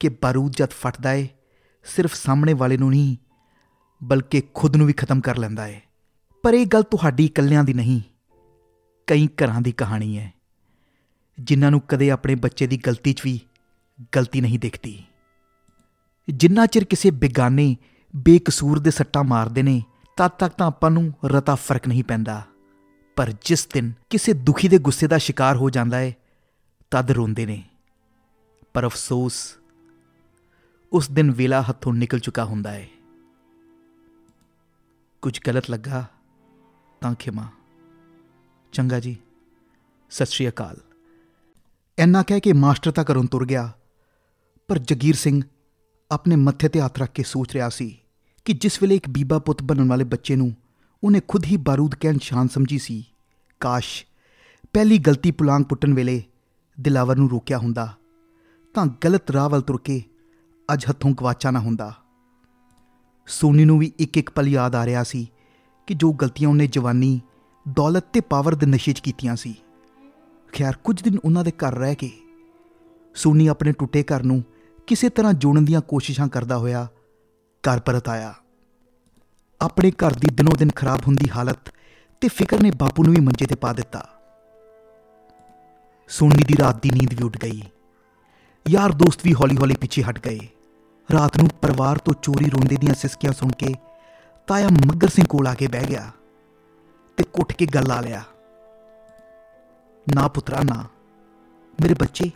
[0.00, 1.28] ਕਿ ਬਾਰੂਦ ਜਦ ਫਟਦਾ ਏ,
[1.84, 3.16] ਸਿਰਫ ਸਾਹਮਣੇ ਵਾਲੇ ਨੂੰ ਨਹੀਂ,
[4.00, 5.80] ਬਲਕਿ ਖੁਦ ਨੂੰ ਵੀ ਖਤਮ ਕਰ ਲੈਂਦਾ ਏ।
[6.44, 8.00] ਪਰ ਇਹ ਗੱਲ ਤੁਹਾਡੀ ਇਕੱਲਿਆਂ ਦੀ ਨਹੀਂ,
[9.06, 10.32] ਕਈ ਘਰਾਂ ਦੀ ਕਹਾਣੀ ਹੈ,
[11.38, 13.40] ਜਿਨ੍ਹਾਂ ਨੂੰ ਕਦੇ ਆਪਣੇ ਬੱਚੇ ਦੀ ਗਲਤੀ 'ਚ ਵੀ
[14.16, 15.02] ਗਲਤੀ ਨਹੀਂ ਦਿਖਦੀ।
[16.28, 17.76] ਜਿੰਨਾ ਚਿਰ ਕਿਸੇ ਬੇਗਾਨੇ
[18.16, 19.82] ਬੇਕਸੂਰ ਦੇ ਸੱਟਾਂ ਮਾਰਦੇ ਨੇ,
[20.16, 22.42] ਤਦ ਤੱਕ ਤਾਂ ਆਪਾਂ ਨੂੰ ਰਤਾ ਫ਼ਰਕ ਨਹੀਂ ਪੈਂਦਾ।
[23.16, 26.14] ਪਰ ਜਿਸ ਦਿਨ ਕਿਸੇ ਦੁਖੀ ਦੇ ਗੁੱਸੇ ਦਾ ਸ਼ਿਕਾਰ ਹੋ ਜਾਂਦਾ ਏ,
[26.90, 27.62] ਤਦ ਰੋਂਦੇ ਨੇ।
[28.74, 29.34] ਪਰ ਅਫਸੋਸ
[30.92, 32.88] ਉਸ ਦਿਨ ਵੇਲਾ ਹੱਥੋਂ ਨਿਕਲ ਚੁੱਕਾ ਹੁੰਦਾ ਹੈ
[35.22, 36.04] ਕੁਝ ਗਲਤ ਲੱਗਾ
[37.00, 37.48] ਤਾਂ ਖਿਮਾ।
[38.72, 39.16] ਚੰਗਾ ਜੀ,
[40.10, 40.76] ਸਤਿ ਸ਼੍ਰੀ ਅਕਾਲ।
[41.98, 43.70] ਇੰਨਾ ਕਹਿ ਕੇ ਮਾਸਟਰ ਤਾਂ ਘਰੋਂ ਤੁਰ ਗਿਆ,
[44.68, 45.42] ਪਰ ਜਗੀਰ ਸਿੰਘ
[46.10, 47.96] ਆਪਣੇ ਮੱਥੇ ਤੇ ਹੱਥ ਰੱਖ ਕੇ ਸੋਚ ਰਿਹਾ ਸੀ
[48.44, 50.54] ਕਿ ਜਿਸ ਵੇਲੇ ਇੱਕ ਬੀਬਾ ਪੁੱਤ ਬਣਨ ਵਾਲੇ ਬੱਚੇ ਨੂੰ
[51.04, 53.04] ਉਹਨੇ ਖੁਦ ਹੀ ਬਾਰੂਦ ਕਹਿਣ ਸ਼ਾਨ ਸਮਝੀ ਸੀ,
[53.60, 54.06] ਕਾਸ਼
[54.72, 56.22] ਪਹਿਲੀ ਗਲਤੀ ਪੁਲਾਂਗ ਪੁੱਟਣ ਵੇਲੇ
[56.80, 57.94] ਦਿਲਾਵਰ ਨੂੰ ਰੋਕਿਆ ਹੁੰਦਾ।
[58.74, 60.02] ਤਾਂ ਗਲਤ ਰਾਹ ਵੱਲ ਤੁਰ ਕੇ
[60.68, 61.92] ਅੱਜ ਹੱਥੋਂ ਗਵਾਚਾ ਨਾ ਹੁੰਦਾ।
[63.26, 65.30] ਸੋਨੀ ਨੂੰ ਵੀ ਇੱਕ ਇੱਕ ਪਲ ਯਾਦ ਆ ਰਿਹਾ ਸੀ
[65.86, 67.20] ਕਿ ਜੋ ਗਲਤੀਆਂ ਉਹਨੇ ਜਵਾਨੀ,
[67.68, 69.54] ਦੌਲਤ ਤੇ ਪਾਵਰ ਦੇ ਨਸ਼ੇ 'ਚ ਕੀਤੀਆਂ ਸੀ।
[70.52, 72.10] ਖੈਰ, ਕੁਝ ਦਿਨ ਉਹਨਾਂ ਦੇ ਘਰ ਰਹਿ ਕੇ
[73.14, 74.42] ਸੋਨੀ ਆਪਣੇ ਟੁੱਟੇ ਘਰ ਨੂੰ
[74.86, 76.86] ਕਿਸੇ ਤਰ੍ਹਾਂ ਜੋੜਨ ਦੀਆਂ ਕੋਸ਼ਿਸ਼ਾਂ ਕਰਦਾ ਹੋਇਆ
[77.64, 78.34] ਘਰ ਪਰਤ ਆਇਆ।
[79.60, 81.74] ਆਪਣੇ ਘਰ ਦੀ ਦਿਨੋ ਦਿਨ ਖਰਾਬ ਹੁੰਦੀ ਹਾਲਤ
[82.20, 84.06] ਤੇ ਫਿਕਰ ਨੇ ਬਾਪੂ ਨੂੰ ਵੀ ਮੰਜੇ ਤੇ ਪਾ ਦਿੱਤਾ।
[86.08, 87.62] ਸੋਨੀ ਦੀ ਰਾਤ ਦੀ ਨੀਂਦ ਵੀ ਉੱਡ ਗਈ।
[88.68, 90.38] ਯਾਰ ਦੋਸਤ ਵੀ ਹੌਲੀ-ਹੌਲੀ ਪਿੱਛੇ ਹਟ ਗਏ।
[91.12, 93.74] ਰਾਤ ਨੂੰ ਪਰਿਵਾਰ ਤੋਂ ਚੋਰੀ ਰੋਂਦੇ ਦੀਆਂ ਸਿਸਕੀਆਂ ਸੁਣ ਕੇ
[94.46, 96.10] ਤਾਇਆ ਮੱਗਰ ਸਿੰਘ ਕੋਲ ਆ ਕੇ ਬਹਿ ਗਿਆ
[97.16, 98.22] ਤੇ ਕੁੱਟ ਕੇ ਗੱਲ ਆ ਲਿਆ।
[100.14, 100.84] ਨਾ ਪੁੱਤਰਾ, ਨਾ।
[101.80, 102.30] ਮੇਰੇ ਬੱਚੇ,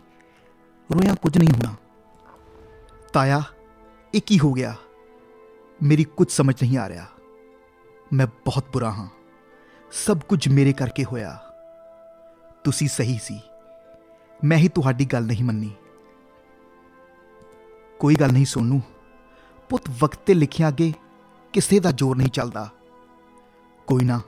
[0.93, 1.75] ਰੋਇਆ ਕੁਝ ਨਹੀਂ ਹੋਣਾ।
[3.13, 3.43] ਤਾਇਆ
[4.13, 4.75] ਇਹ ਕੀ ਹੋ ਗਿਆ।
[5.83, 7.05] ਮੇਰੀ ਕੁਝ ਸਮਝ ਨਹੀਂ ਆ ਰਿਹਾ।
[8.13, 9.07] ਮੈਂ ਬਹੁਤ ਬੁਰਾ ਹਾਂ।
[9.91, 11.39] ਸਭ ਕੁਝ ਮੇਰੇ ਕਰਕੇ ਹੋਇਆ।
[12.63, 13.41] ਤੁਸੀਂ ਸਹੀ ਸੀ।
[14.43, 15.71] ਮੈਂ ਹੀ ਤੁਹਾਡੀ ਗੱਲ ਨਹੀਂ ਮੰਨੀ।
[17.99, 18.81] ਕੋਈ ਗੱਲ ਨਹੀਂ ਸੋਨੂ।
[19.69, 20.93] ਪੁੱਤ ਵਕਤ ਤੇ ਲਿਖਿਆ ਅੱਗੇ
[21.53, 22.69] ਕਿਸੇ ਦਾ ਜ਼ੋਰ ਨਹੀਂ ਚੱਲਦਾ।
[23.87, 24.21] ਕੋਈ ਨਾ,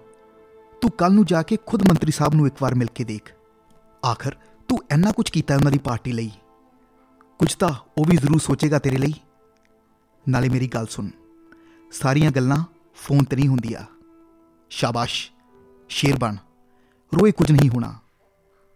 [0.81, 3.33] ਤੂੰ ਕੱਲ ਨੂੰ ਜਾ ਕੇ ਖੁਦ ਮੰਤਰੀ ਸਾਹਿਬ ਨੂੰ ਇੱਕ ਵਾਰ ਮਿਲ ਕੇ ਦੇਖ।
[4.05, 4.35] ਆਖਰ
[4.67, 6.31] ਤੂੰ ਇੰਨਾ ਕੁਝ ਕੀਤਾ ਉਹਨਾਂ ਦੀ ਪਾਰਟੀ ਲਈ।
[7.39, 9.13] ਕੁਝ ਤਾਂ ਉਹ ਵੀ ਜ਼ਰੂਰ ਸੋਚੇਗਾ ਤੇਰੇ ਲਈ।
[10.29, 11.09] ਨਾਲੇ ਮੇਰੀ ਗੱਲ ਸੁਣ,
[11.91, 12.63] ਸਾਰੀਆਂ ਗੱਲਾਂ
[12.95, 13.83] ਫੋਨ ਤੇ ਨਹੀਂ ਹੁੰਦੀਆਂ।
[14.69, 15.31] ਸ਼ਾਬਾਸ਼,
[15.89, 16.35] ਸ਼ੇਰ ਬਣ।
[17.13, 17.93] ਰੋਏ ਕੁਝ ਨਹੀਂ ਹੋਣਾ।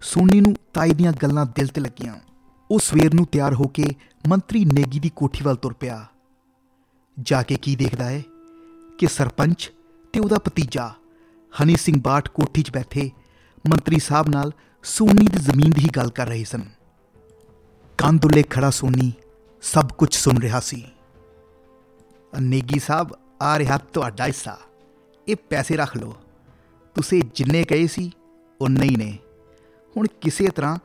[0.01, 2.15] ਸੋਨੀ ਨੂੰ ਤਾਈ ਦੀਆਂ ਗੱਲਾਂ ਦਿਲ ਤੇ ਲੱਗੀਆਂ।
[2.71, 3.95] ਉਹ ਸਵੇਰ ਨੂੰ ਤਿਆਰ ਹੋ ਕੇ
[4.27, 6.05] ਮੰਤਰੀ ਨੇਗੀ ਦੀ ਕੋਠੀ ਵੱਲ ਤੁਰ ਪਿਆ।
[7.19, 8.21] ਜਾ ਕੇ ਕੀ ਦੇਖਦਾ ਹੈ?
[8.97, 9.71] ਕਿ ਸਰਪੰਚ
[10.13, 10.93] ਤੇ ਉਹਦਾ ਭਤੀਜਾ,
[11.63, 13.11] ਹਨੀ ਸਿੰਘ ਬਾਟ ਕੋਠੀ 'ਚ ਬੈਠੇ
[13.69, 14.51] ਮੰਤਰੀ ਸਾਹਿਬ ਨਾਲ
[14.83, 16.63] ਸੋਨੀ ਦੀ ਜ਼ਮੀਨ ਦੀ ਹੀ ਗੱਲ ਕਰ ਰਹੇ ਸਨ।
[17.97, 19.13] ਕੰਦੁੱਲੇ ਖੜਾ ਸੋਨੀ
[19.61, 20.85] ਸਭ ਕੁਝ ਸੁਣ ਰਿਹਾ ਸੀ।
[22.41, 23.09] ਨੇਗੀ ਸਾਹਿਬ,
[23.41, 24.57] ਆ ਰਿਹਾ ਤੁਹਾਡਾ ਹਿੱਸਾ।
[25.27, 26.15] ਇਹ ਪੈਸੇ ਰੱਖ ਲਓ।
[26.95, 28.11] ਤੁਸੀਂ ਜਿੰਨੇ ਕਹੇ ਸੀ
[28.61, 29.17] ਉਨੇ ਹੀ ਨੇ।
[29.97, 30.77] ਹੁਣ ਕਿਸੇ ਤਰ੍ਹਾਂ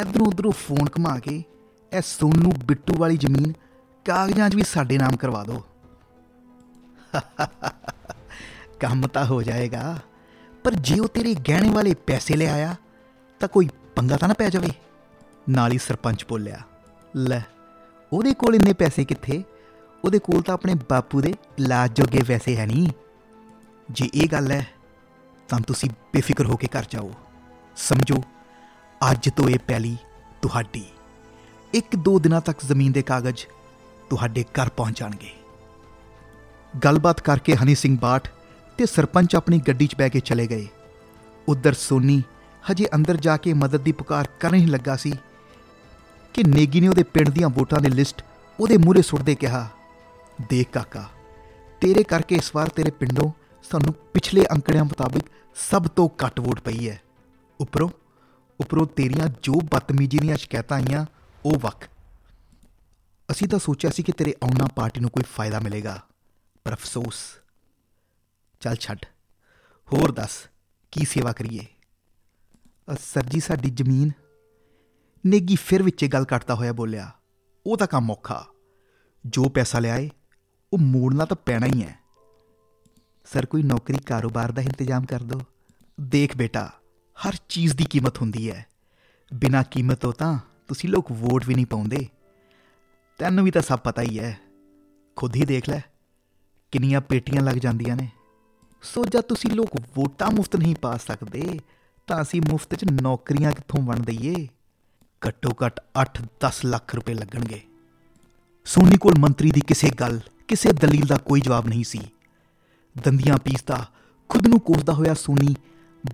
[0.00, 1.44] ਇਧਰੋਂ ਉਧਰੋਂ ਫੋਨ ਘੁਮਾ ਕੇ
[1.92, 3.52] ਇਹ ਸੋਨੂ ਬਿੱਟੂ ਵਾਲੀ ਜ਼ਮੀਨ
[4.04, 5.64] ਕਾਗਜ਼ਾਂ 'ਚ ਵੀ ਸਾਡੇ ਨਾਮ ਕਰਵਾ ਦਿਓ।
[8.80, 9.98] ਕੰਮ ਤਾਂ ਹੋ ਜਾਏਗਾ,
[10.64, 12.76] ਪਰ ਜੇ ਉਹ ਤੇਰੇ ਗਹਿਣੇ ਵਾਲੇ ਪੈਸੇ ਲੈ ਆਇਆ,
[13.40, 14.68] ਤਾਂ ਕੋਈ ਪੰਗਾ ਤਾਂ ਨਾ ਪੈ ਜਾਵੇ।
[15.48, 16.58] ਨਾਲ ਹੀ ਸਰਪੰਚ ਬੋਲਿਆ,
[17.16, 17.40] ਲੈ,
[18.12, 19.44] ਉਹਦੇ ਕੋਲ ਇੰਨੇ ਪੈਸੇ ਕਿੱਥੇ?
[20.04, 22.88] ਉਹਦੇ ਕੋਲ ਤਾਂ ਆਪਣੇ ਬਾਪੂ ਦੇ ਇਲਾਜ ਜੋਗੇ ਪੈਸੇ ਹੈ ਨਹੀਂ।
[23.90, 24.66] ਜੇ ਇਹ ਗੱਲ ਹੈ,
[25.48, 27.12] ਤਾਂ ਤੁਸੀਂ ਬੇਫਿਕਰ ਹੋ ਕੇ ਘਰ ਜਾਓ।
[27.76, 28.22] ਸਮਝੋ।
[29.00, 29.96] ਅੱਜ ਤੋਂ ਇਹ ਪਹਿਲੀ
[30.42, 30.84] ਤੁਹਾਡੀ।
[31.72, 33.44] ਇੱਕ ਦੋ ਦਿਨਾਂ ਤੱਕ ਜ਼ਮੀਨ ਦੇ ਕਾਗਜ਼
[34.10, 35.30] ਤੁਹਾਡੇ ਘਰ ਪਹੁੰਚ ਜਾਣਗੇ
[36.74, 38.28] ਗੱਲਬਾਤ ਕਰਕੇ ਹਨੀ ਸਿੰਘ ਬਾਠ
[38.78, 40.66] ਤੇ ਸਰਪੰਚ ਆਪਣੀ ਗੱਡੀ 'ਚ ਬਹਿ ਕੇ ਚਲੇ ਗਏ।
[41.48, 42.22] ਉਧਰ ਸੋਨੀ
[42.64, 45.12] ਹਜੇ ਅੰਦਰ ਜਾ ਕੇ ਮਦਦ ਦੀ ਪੁਕਾਰ ਕਰਨ ਹੀ ਲੱਗਾ ਸੀ
[46.34, 48.22] ਕਿ ਨੇਗੀ ਨੇ ਉਹਦੇ ਪਿੰਡ ਦੀਆਂ ਵੋਟਾਂ ਦੀ ਲਿਸਟ
[48.58, 49.68] ਉਹਦੇ ਮੂਹਰੇ ਸੁੱਟਦੇ ਕਿਹਾ,
[50.50, 51.08] ਦੇਖ ਕਾਕਾ,
[51.80, 53.30] ਤੇਰੇ ਕਰਕੇ ਇਸ ਵਾਰ ਤੇਰੇ ਪਿੰਡੋਂ
[53.70, 55.24] ਸਾਨੂੰ ਪਿਛਲੇ ਅੰਕੜਿਆਂ ਮੁਤਾਬਿਕ
[55.70, 57.00] ਸਭ ਤੋਂ ਘੱਟ ਵੋਟ ਪਈ ਹੈ।
[57.60, 57.88] ਉੱਪਰੋਂ
[58.60, 61.06] ਉੱਪਰੋਂ ਤੇਰੀਆਂ ਜੋ ਬਦਤਮੀਜ਼ੀ ਦੀਆਂ ਸ਼ਿਕਾਇਤਾਂ ਆਈਆਂ
[61.44, 61.84] ਉਹ ਵਕ
[63.30, 66.02] ਅਸੀਂ ਤਾਂ ਸੋਚਿਆ ਸੀ ਕਿ ਤੇਰੇ ਆਉਣ ਨਾਲ ਪਾਰਟੀ ਨੂੰ ਕੋਈ ਫਾਇਦਾ ਮਿਲੇਗਾ
[66.64, 67.38] ਪਰ ਅਫਸੋਸ।
[68.60, 68.98] ਚੱਲ ਛੱਡ।
[69.92, 70.48] ਹੋਰ ਦੱਸ
[70.90, 71.66] ਕੀ ਸੇਵਾ ਕਰੀਏ?
[72.92, 74.12] ਅ, ਸਰ ਜੀ ਸਾਡੀ ਜ਼ਮੀਨ
[75.26, 77.10] ਨੇਗੀ ਫਿਰ ਵਿੱਚੇ ਗੱਲ ਕੱਟਦਾ ਹੋਇਆ ਬੋਲਿਆ।
[77.66, 78.46] ਉਹ ਤਾਂ ਕੰਮ ਔਖਾ।
[79.26, 80.10] ਜੋ ਪੈਸਾ ਲਿਆਏ
[80.72, 81.98] ਉਹ ਮੋੜਨਾ ਤਾਂ ਪੈਣਾ ਹੀ ਹੈ।
[83.32, 85.40] ਸਰ ਕੋਈ ਨੌਕਰੀ ਕਾਰੋਬਾਰ ਦਾ ਇੰਤਜ਼ਾਮ ਕਰ ਦਿਓ।
[86.00, 86.72] ਦੇਖ ਬੇਟਾ।
[87.20, 88.66] ਹਰ ਚੀਜ਼ ਦੀ ਕੀਮਤ ਹੁੰਦੀ ਹੈ।
[89.34, 92.06] ਬਿਨਾਂ ਕੀਮਤ ਤੋਂ ਤਾਂ ਤੁਸੀਂ ਲੋਕ ਵੋਟ ਵੀ ਨਹੀਂ ਪਾਉਂਦੇ।
[93.18, 94.38] ਤੈਨੂੰ ਵੀ ਤਾਂ ਸਭ ਪਤਾ ਹੀ ਹੈ।
[95.16, 95.80] ਖੁਦ ਹੀ ਦੇਖ ਲੈ,
[96.72, 98.08] ਕਿੰਨੀਆਂ ਪੇਟੀਆਂ ਲੱਗ ਜਾਂਦੀਆਂ ਨੇ।
[98.82, 101.58] ਸੋ ਜਦ ਤੁਸੀਂ ਲੋਕ ਵੋਟਾਂ ਮੁਫਤ ਨਹੀਂ ਪਾ ਸਕਦੇ,
[102.06, 104.48] ਤਾਂ ਅਸੀਂ ਮੁਫਤ 'ਚ ਨੌਕਰੀਆਂ ਕਿੱਥੋਂ ਵੰਡ ਦਈਏ?
[105.28, 107.60] ਘੱਟੋ ਘੱਟ 8-10 ਲੱਖ ਰੁਪਏ ਲੱਗਣਗੇ।
[108.64, 112.00] ਸੋਨੀ ਕੋਲ ਮੰਤਰੀ ਦੀ ਕਿਸੇ ਗੱਲ, ਕਿਸੇ ਦਲੀਲ ਦਾ ਕੋਈ ਜਵਾਬ ਨਹੀਂ ਸੀ।
[113.04, 113.86] ਦੰਦੀਆਂ ਪੀਸਦਾ
[114.28, 115.54] ਖੁਦ ਨੂੰ ਕੋਸਦਾ ਹੋਇਆ ਸੋਨੀ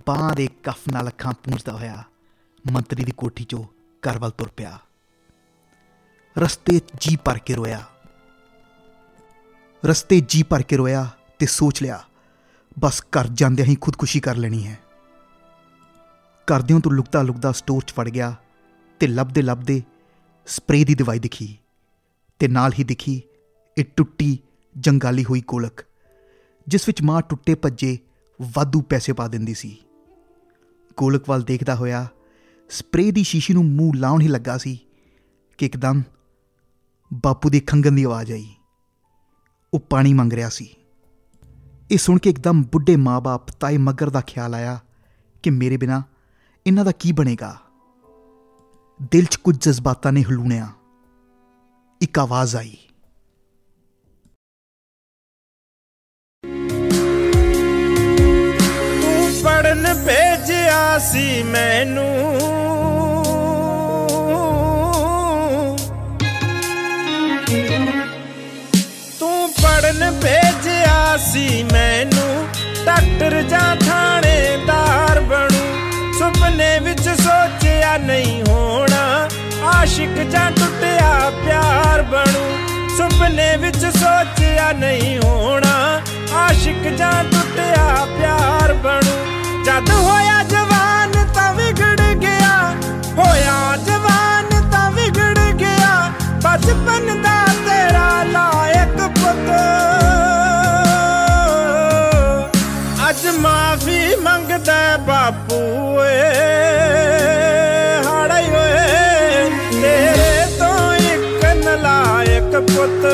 [0.07, 2.03] ਬਾਂਹ ਦੇ ਕਫ ਨਾਲ ਅੱਖਾਂ ਪੂੰਝਦਾ ਹੋਇਆ
[2.71, 3.63] ਮੰਤਰੀ ਦੀ ਕੋਠੀ 'ਚੋਂ
[4.03, 4.79] ਘਰ ਵੱਲ ਤੁਰ ਪਿਆ।
[6.37, 7.83] ਰਸਤੇ 'ਚ ਜੀ ਭਰ ਕੇ ਰੋਇਆ।
[9.85, 11.07] ਰਸਤੇ 'ਚ ਜੀ ਭਰ ਕੇ ਰੋਇਆ
[11.39, 12.03] ਤੇ ਸੋਚ ਲਿਆ,
[12.79, 14.79] ਬਸ ਘਰ ਜਾਂਦਿਆਂ ਹੀ ਖੁਦਕੁਸ਼ੀ ਕਰ ਲੈਣੀ ਹੈ।
[16.47, 18.35] ਕਰਦਿਆਂ ਤੋਂ ਲੁਕਦਾ ਲੁਕਦਾ ਸਟੋਰ 'ਚ ਵੜ ਗਿਆ
[18.99, 19.83] ਤੇ ਲੱਭਦੇ ਲੱਭਦੇ
[20.45, 21.57] ਸਪਰੇਅ ਦੀ ਦਵਾਈ ਦਿਖੀ
[22.39, 23.21] ਤੇ ਨਾਲ ਹੀ ਦਿਖੀ
[23.77, 24.39] ਇਹ ਟੁੱਟੀ
[24.79, 25.85] ਜੰਗਾਲੀ ਹੋਈ ਕੋਲਕ
[26.67, 27.97] ਜਿਸ ਵਿੱਚ ਮਾਂ ਟੁੱਟੇ ਭੱਜੇ
[28.41, 29.77] ਵਾਧੂ ਪੈਸੇ ਪਾ ਦਿੰਦੀ ਸੀ।
[30.97, 32.07] ਕੋਲਕ ਵੱਲ ਦੇਖਦਾ ਹੋਇਆ
[32.69, 34.79] ਸਪਰੇਅ ਦੀ ਸ਼ੀਸ਼ੀ ਨੂੰ ਮੂੰਹ ਲਾਉਣ ਹੀ ਲੱਗਾ ਸੀ
[35.57, 36.03] ਕਿ ਇੱਕਦਮ
[37.13, 38.47] ਬਾਪੂ ਦੀ ਖੰਗਣ ਦੀ ਆਵਾਜ਼ ਆਈ।
[39.73, 40.75] ਉਹ ਪਾਣੀ ਮੰਗ ਰਿਹਾ ਸੀ।
[41.91, 44.79] ਇਹ ਸੁਣ ਕੇ ਇੱਕਦਮ ਬੁੱਢੇ ਮਾਪੇ ਤਾਏ ਮਗਰ ਦਾ ਖਿਆਲ ਆਇਆ
[45.43, 46.03] ਕਿ ਮੇਰੇ ਬਿਨਾ
[46.67, 47.57] ਇਹਨਾਂ ਦਾ ਕੀ ਬਣੇਗਾ।
[49.11, 50.73] ਦਿਲ 'ਚ ਕੁਝ ਜਜ਼ਬਾਤਾਂ ਨੇ ਹਲੂਣਿਆ।
[52.01, 52.77] ਇੱਕ ਆਵਾਜ਼ ਆਈ।
[59.67, 62.05] ਪੜਨ ਭੇਜਿਆ ਸੀ ਮੈਨੂੰ।
[69.19, 72.47] ਤੂੰ ਪੜਨ ਭੇਜਿਆ ਸੀ ਮੈਨੂੰ,
[72.85, 75.65] ਡਾਕਟਰ ਜਾਂ ਥਾਣੇਦਾਰ ਬਣੂ।
[76.19, 79.29] ਸੁਪਨੇ ਵਿੱਚ ਸੋਚਿਆ ਨਹੀਂ ਹੋਣਾ,
[79.73, 82.47] ਆਸ਼ਿਕ ਜਾਂ ਟੁੱਟਿਆ ਪਿਆਰ ਬਣੂ।
[82.97, 86.01] ਸੁਪਨੇ ਵਿੱਚ ਸੋਚਿਆ ਨਹੀਂ ਹੋਣਾ,
[86.37, 89.36] ਆਸ਼ਿਕ ਜਾਂ ਟੁੱਟਿਆ ਪਿਆਰ ਬਣੂ।
[89.67, 92.51] ਜਦ ਹੋਇਆ ਜਵਾਨ ਤਾਂ ਵਿਗੜ ਗਿਆ।
[93.17, 95.89] ਹੋਇਆ ਜਵਾਨ ਤਾਂ ਵਿਗੜ ਗਿਆ।
[96.43, 99.49] ਬਚਪਨ ਦਾ ਤੇਰਾ ਲਾਇਕ ਪੁੱਤ।
[103.09, 105.59] ਅੱਜ ਮਾਫੀ ਮੰਗਦਾ ਹੈ ਬਾਪੂ
[106.03, 106.31] ਏ।
[108.05, 109.49] ਹਾੜਾਈ ਓਏ,
[109.81, 113.05] ਤੇਰੇ ਤੋਂ ਇੱਕ ਨਲਾਇਕ ਪੁੱਤ।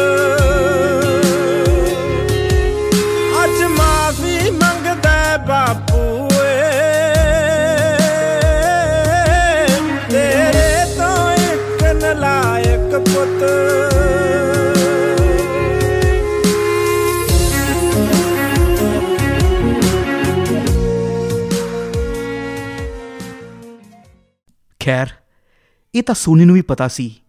[25.96, 27.22] ਇਹ ਤਾਂ ਸੋਨੀ ਨੂੰ ਵੀ ਪਤਾ ਸੀ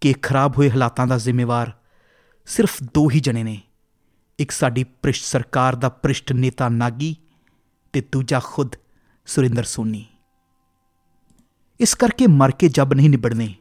[0.00, 1.72] ਕਿ ਇਹ ਖਰਾਬ ਹੋਏ ਹਾਲਾਤਾਂ ਦਾ ਜ਼ਿੰਮੇਵਾਰ
[2.46, 3.62] ਸਿਰਫ ਦੋ ਹੀ ਜਣੇ ਨੇ।
[4.38, 7.16] ਇੱਕ ਸਾਡੀ ਭ੍ਰਿਸ਼ਟ ਸਰਕਾਰ ਦਾ ਭ੍ਰਿਸ਼ਟ ਨੇਤਾ ਨਾਗੀ
[7.92, 8.76] ਤੇ ਦੂਜਾ ਖੁਦ
[9.26, 10.06] ਸੁਰਿੰਦਰ ਸੋਨੀ।
[11.80, 13.54] ਇਸ ਕਰਕੇ ਮਰ ਕੇ ਜੱਬ ਨਹੀਂ ਨਿਬੜਨੇ।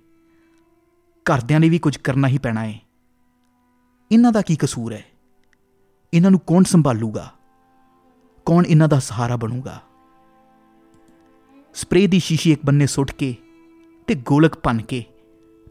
[1.23, 2.79] ਘਰਦਿਆਂ ਨੇ ਵੀ ਕੁਝ ਕਰਨਾ ਹੀ ਪੈਣਾ ਹੈ
[4.11, 5.05] ਇਹਨਾਂ ਦਾ ਕੀ ਕਸੂਰ ਹੈ?
[6.13, 7.33] ਇਹਨਾਂ ਨੂੰ ਕੌਣ ਸੰਭਾਲੂਗਾ?
[8.45, 9.81] ਕੌਣ ਇਹਨਾਂ ਦਾ ਸਹਾਰਾ ਬਣੂਗਾ?
[11.73, 13.35] ਸਪਰੇਅ ਦੀ ਸ਼ੀਸ਼ੀ ਇੱਕ ਬੰਨੇ ਸੁੱਟ ਕੇ
[14.07, 15.03] ਤੇ ਗੋਲਕ ਭੰਨ ਕੇ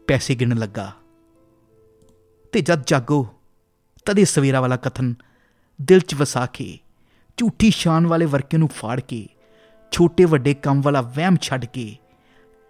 [0.07, 0.91] ਪੈਸੇ ਗਿਣਨ ਲੱਗਾ।
[2.51, 3.27] ਤੇ ਜਦ ਜਾਗੋ,
[4.05, 5.15] ਤਦੇ ਸਵੇਰਾ ਵਾਲਾ ਕਥਨ
[5.81, 6.79] ਦਿਲ 'ਚ ਵਸਾ ਕੇ,
[7.37, 9.27] ਝੂਠੀ ਸ਼ਾਨ ਵਾਲੇ ਵਰਕੇ ਨੂੰ ਫਾੜ ਕੇ,
[9.91, 11.97] ਛੋਟੇ ਵੱਡੇ ਕੰਮ ਵਾਲਾ ਵਹਿਮ ਛੱਡ ਕੇ,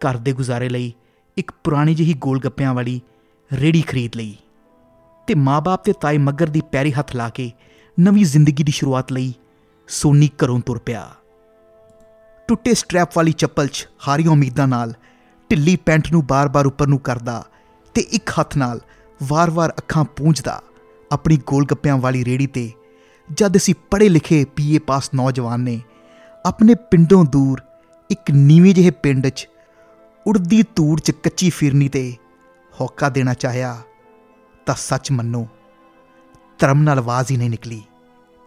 [0.02, 0.94] ਘਰ ਦੇ ਗੁਜ਼ਾਰੇ ਲਈ
[1.38, 3.02] ਇੱਕ ਪੁਰਾਣੀ ਜਿਹੀ ਗੋਲ ਗੱਪਿਆਂ ਵਾਲੀ
[3.54, 4.38] ਰੇੜੀ ਖਰੀਦ ਲਈ
[5.28, 7.52] ਤੇ ਮਾਪੇ ਤੇ ਤਾਏ ਮੱਗਰ ਦੀ ਪੈਰੀ ਹੱਥ ਲਾ ਕੇ
[8.00, 9.34] ਨਵੀਂ ਜ਼ਿੰਦਗੀ ਦੀ ਸ਼ੁਰੂਆਤ ਲਈ
[9.88, 11.10] ਸੋਨੀ ਘਰੋਂ ਤੁਰ ਪਿਆ।
[12.48, 14.94] ਟੁੱਟੇ ਸਟ੍ਰੈਪ ਵਾਲੀ ਚੱਪਲ 'ਚ ਹਾਰੀਆਂ ਉਮੀਦਾਂ ਨਾਲ
[15.50, 17.44] ਢਿੱਲੀ ਪੈਂਟ ਨੂੰ ਬਾਰ-ਬਾਰ ਉੱਪਰ ਨੂੰ ਕਰਦਾ
[17.96, 18.80] ਤੇ ਇੱਕ ਹੱਥ ਨਾਲ
[19.20, 20.62] ਵਾਰ-ਵਾਰ ਅੱਖਾਂ ਪੂੰਝਦਾ
[21.12, 22.72] ਆਪਣੀ ਗੋਲ ਗੱਪਿਆਂ ਵਾਲੀ ਰੇੜੀ ਤੇ,
[23.30, 25.80] ਜਦ ਅਸੀਂ ਪੜ੍ਹੇ ਲਿਖੇ ਪੀਏ ਪਾਸ ਨੌਜਵਾਨ ਨੇ,
[26.46, 27.62] ਆਪਣੇ ਪਿੰਡੋਂ ਦੂਰ
[28.10, 29.48] ਇੱਕ ਨੀਵੇਂ ਜਿਹੇ ਪਿੰਡ 'ਚ
[30.26, 32.12] ਉੜਦੀ ਧੂੜ 'ਚ ਕੱਚੀ ਫਿਰਨੀ ਤੇ
[32.74, 33.76] ਹੌਕਾ ਦੇਣਾ ਚਾਹਿਆ
[34.68, 35.48] ਤਾਂ ਸੱਚ ਮੰਨੋ,
[36.60, 37.82] ਧਰਮ ਨਾਲ ਆਵਾਜ਼ ਹੀ ਨਹੀਂ ਨਿਕਲੀ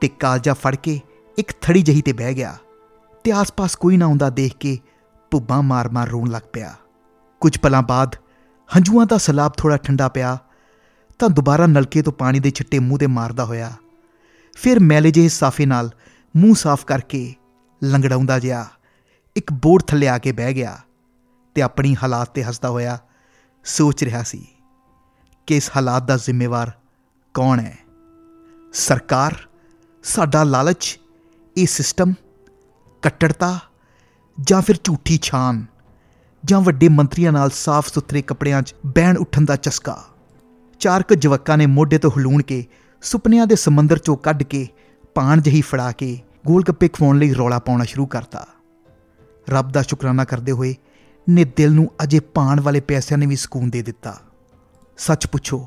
[0.01, 1.01] ਤੇ ਕਾਲਜਾ ਫੜ ਕੇ
[1.39, 2.57] ਇੱਕ ਥੜੀ ਜਹੀ ਤੇ ਬਹਿ ਗਿਆ
[3.25, 4.79] ਤੇ ਆਸ-ਪਾਸ ਕੋਈ ਨਾ ਹੁੰਦਾ ਦੇਖ ਕੇ
[5.33, 6.75] ਭੁੱਬਾਂ ਮਾਰ-ਮਾਰ ਰੋਣ ਲੱਗ ਪਿਆ।
[7.47, 8.17] ਕੁਝ ਪਲਾਂ ਬਾਅਦ
[8.77, 10.39] ਹੰਝੂਆਂ ਦਾ ਸਲਾਬ ਥੋੜਾ ਠੰਡਾ ਪਿਆ,
[11.19, 13.73] ਤਾਂ ਦੁਬਾਰਾ ਨਲਕੇ ਤੋਂ ਪਾਣੀ ਦੇ ਛਿੱਟੇ ਮੂੰਹ ਤੇ ਮਾਰਦਾ ਹੋਇਆ।
[14.55, 15.91] ਫਿਰ ਮੈਲੇ ਜਿਹੇ ਸਾਫੇ ਨਾਲ
[16.37, 17.35] ਮੂੰਹ ਸਾਫ਼ ਕਰਕੇ
[17.85, 18.67] ਲੰਗੜਾਉਂਦਾ ਜਿਹਾ
[19.37, 20.79] ਇੱਕ ਬੋਰਡ ਥੱਲੇ ਆ ਕੇ ਬਹਿ ਗਿਆ
[21.55, 22.99] ਤੇ ਆਪਣੀ ਹਾਲਾਤ ਤੇ ਹੱਸਦਾ ਹੋਇਆ
[23.65, 24.47] ਸੋਚ ਰਿਹਾ ਸੀ
[25.47, 26.73] ਕਿ ਇਸ ਹਾਲਾਤ ਦਾ ਜ਼ਿੰਮੇਵਾਰ
[27.35, 27.79] ਕੌਣ ਹੈ?
[28.73, 29.37] ਸਰਕਾਰ,
[30.03, 31.01] ਸਾਡਾ ਲਾਲਚ,
[31.57, 32.13] ਇਹ ਸਿਸਟਮ,
[33.03, 33.59] ਕੱਟੜਤਾ
[34.41, 35.76] ਜਾਂ ਫਿਰ ਝੂਠੀ ਛਾਨ?
[36.47, 39.97] ਜਾਂ ਵੱਡੇ ਮੰਤਰੀਆਂ ਨਾਲ ਸਾਫ਼ ਸੁਥਰੇ ਕੱਪੜਿਆਂ 'ਚ ਬੈਣ ਉੱਠਣ ਦਾ ਚਸਕਾ।
[40.81, 42.65] ਚਾਰ ਕੁ ਜਵੱਕਾਂ ਨੇ ਮੋਢੇ ਤੋਂ ਹਲੂਣ ਕੇ
[43.03, 44.67] ਸੁਪਨਿਆਂ ਦੇ ਸਮੁੰਦਰ 'ਚੋਂ ਕੱਢ ਕੇ
[45.15, 48.47] ਪਾਣ ਜਹੀ ਫੜਾ ਕੇ ਗੋਲ ਗੱਪੇ ਖਵਾਉਣ ਲਈ ਰੌਲਾ ਪਾਉਣਾ ਸ਼ੁਰੂ ਕਰਤਾ।
[49.49, 50.75] ਰੱਬ ਦਾ ਸ਼ੁਕਰਾਨਾ ਕਰਦੇ ਹੋਏ
[51.27, 54.17] ਨੇ ਦਿਲ ਨੂੰ ਅਜੇ ਪਾਣ ਵਾਲੇ ਪੈਸਿਆਂ ਨੇ ਵੀ ਸਕੂਨ ਦੇ ਦਿੱਤਾ।
[54.99, 55.67] ਸੱਚ ਪੁੱਛੋ,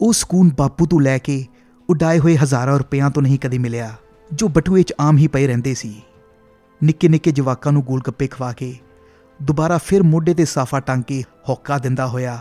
[0.00, 1.44] ਉਹ ਸਕੂਨ ਬਾਪੂ ਤੋਂ ਲੈ ਕੇ
[1.88, 3.94] ਉਡਾਏ ਹੋਏ ਹਜ਼ਾਰਾਂ ਰੁਪਇਆਂ ਤੋਂ ਨਹੀਂ ਕਦੇ ਮਿਲਿਆ,
[4.32, 5.94] ਜੋ ਬਟੂਏ 'ਚ ਆਮ ਹੀ ਪਏ ਰਹਿੰਦੇ ਸੀ।
[6.80, 8.76] ਨਿੱਕੇ ਨਿੱਕੇ ਜਵਾਕਾਂ ਨੂੰ ਗੋਲ ਗੱਪੇ ਖਵਾ ਕੇ
[9.42, 12.40] ਦੁਬਾਰਾ ਫਿਰ ਮੋਢੇ ਤੇ ਸਾਫਾ ਟੰਗ ਕੇ ਹੌਕਾ ਦਿੰਦਾ ਹੋਇਆ।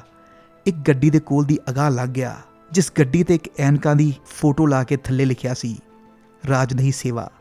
[0.66, 2.36] ਇੱਕ ਗੱਡੀ ਦੇ ਕੋਲ ਦੀ ਅਗਾਹ ਲੱਗ ਗਿਆ,
[2.72, 5.80] ਜਿਸ ਗੱਡੀ ਤੇ ਇੱਕ ਐਨਕਾਂ ਦੀ ਫੋਟੋ ਲਾ ਕੇ ਥੱਲੇ ਲਿਖਿਆ ਸੀ,
[6.50, 7.32] ਰਾਜ ਨਹੀਂ ਸੇਵਾ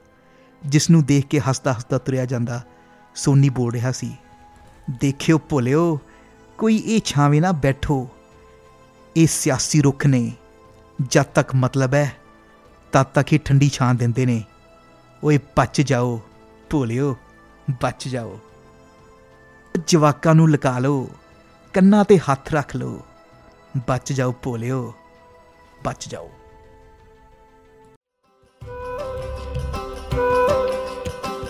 [0.67, 2.63] ਜਿਸ ਨੂੰ ਦੇਖ ਕੇ ਹੱਸਦਾ ਹੱਸਦਾ ਤੁਰਿਆ ਜਾਂਦਾ
[3.15, 4.17] ਸੋਨੀ ਬੋਲ ਰਿਹਾ ਸੀ।
[5.01, 6.01] ਦੇਖਿਓ ਭੋਲਿਓ,
[6.59, 8.09] ਕੋਈ ਇਹ ਛਾਵੇਂ ਨਾ ਬੈਠੋ।
[9.17, 10.33] ਇਹ ਸਿਆਸੀ ਰੁੱਖ ਨੇ।
[11.11, 12.13] ਜਦ ਤੱਕ ਮਤਲਬ ਹੈ,
[12.93, 14.45] ਤਦ ਤੱਕ ਹੀ ਠੰਡੀ ਛਾਂ ਦਿੰਦੇ ਨੇ।
[15.25, 16.21] ਓਏ, ਬਚ ਜਾਓ।
[16.71, 17.17] ਭੋਲਿਓ,
[17.83, 18.39] ਬਚ ਜਾਓ।
[19.77, 21.09] ਜਵਾਕਾਂ ਨੂੰ ਲਗਾ ਲਓ,
[21.75, 23.01] ਕੰਨਾਂ ਤੇ ਹੱਥ ਰੱਖ ਲਓ,
[23.89, 24.95] ਬਚ ਜਾਓ ਭੋਲਿਓ,
[25.85, 26.31] ਬਚ ਜਾਓ।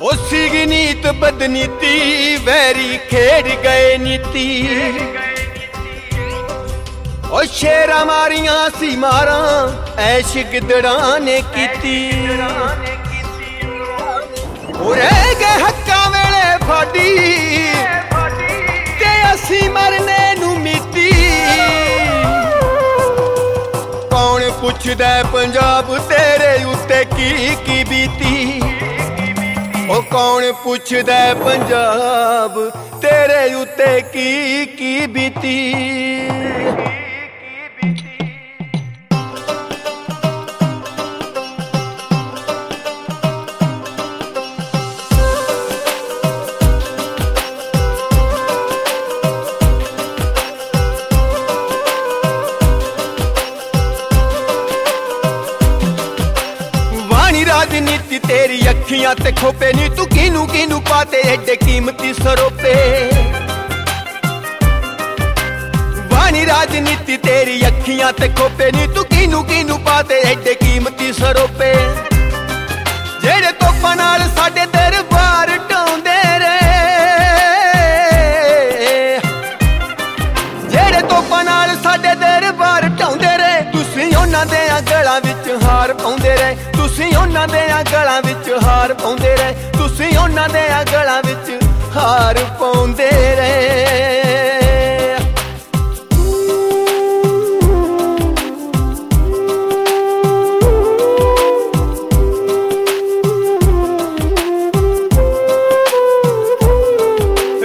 [0.01, 4.69] ਉਹ ਸੀਗੀ ਨੀਤ ਬਦਨੀਤੀ, ਵੈਰੀ ਖੇਡ ਗਏ ਨੀਤੀ।
[7.31, 9.69] ਉਹ ਸ਼ੇਰਾਂ ਮਾਰੀਆਂ ਸੀ ਮਾਰਾਂ
[10.01, 12.11] ਐਸ਼ ਗਿੱਦੜਾਂ ਨੇ ਕੀਤੀ।
[14.77, 17.96] ਉਹ ਰਹਿ ਗਏ ਹੱਕਾਂ ਵੇਲੇ ਫਾਡੀ ਤੇ
[19.67, 21.11] ਅਸੀਂ ਮਰਨੇ ਨੂੰ ਮਿੱਤੀ
[24.11, 28.61] ਕੌਣ ਪੁੱਛਦਾ ਹੈ ਪੰਜਾਬ ਤੇਰੇ ਉੱਤੇ ਕੀ ਕੀ ਬੀਤੀ?
[29.91, 32.59] ਉਹ ਕੌਣ ਪੁੱਛਦਾ ਹੈ ਪੰਜਾਬ
[33.03, 35.57] ਤੇਰੇ ਉੱਤੇ ਕੀ ਕੀ ਬੀਤੀ?
[60.47, 62.75] ਕਿਨੂੰ ਕਿਨੂੰ ਪਾਤੇ ਐਡੇ ਕੀਮਤੀ ਸਰੋਪੇ?
[66.13, 71.73] ਵਾਣੀ ਰਾਜਨੀਤੀ ਤੇਰੀ ਅੱਖੀਆਂ ਤੇ ਖੋਪੇ ਨੀ, ਤੂੰ ਕਿਨੂੰ ਕਿਨੂੰ ਪਾਤੇ ਐਡੇ ਕੀਮਤੀ ਸਰੋਪੇ?
[73.23, 76.59] ਜਿਹੜੇ ਤੋਪਾਂ ਨਾਲ ਸਾਡੇ ਦਰਬਾਰ ਢਾਉਂਦੇ ਰੇ
[80.71, 86.26] ਜਿਹੜੇ ਤੋਪਾਂ ਨਾਲ ਸਾਡੇ ਦਰਬਾਰ ਢਾਉਂਦੇ ਰਹੇ, ਤੁਸੀਂ ਉਹਨਾਂ ਦੇ ਗਲਾਂ ਵਿੱਚ ਹਾਰ ਪਾਉਂਦੇ ਰਹੇ
[86.97, 87.61] ਤੁਸੀਂ ਉਹਨਾਂ ਦੇ
[87.93, 90.61] ਗਲਾਂ ਵਿੱਚ ਹਾਰ ਪਾਉਂਦੇ ਰਹੇ। ਤੁਸੀਂ ਉਹਨਾਂ ਦੇ
[90.93, 91.51] ਗਲਾਂ ਵਿੱਚ
[91.97, 93.85] ਹਾਰ ਪਾਉਂਦੇ ਰਹੇ।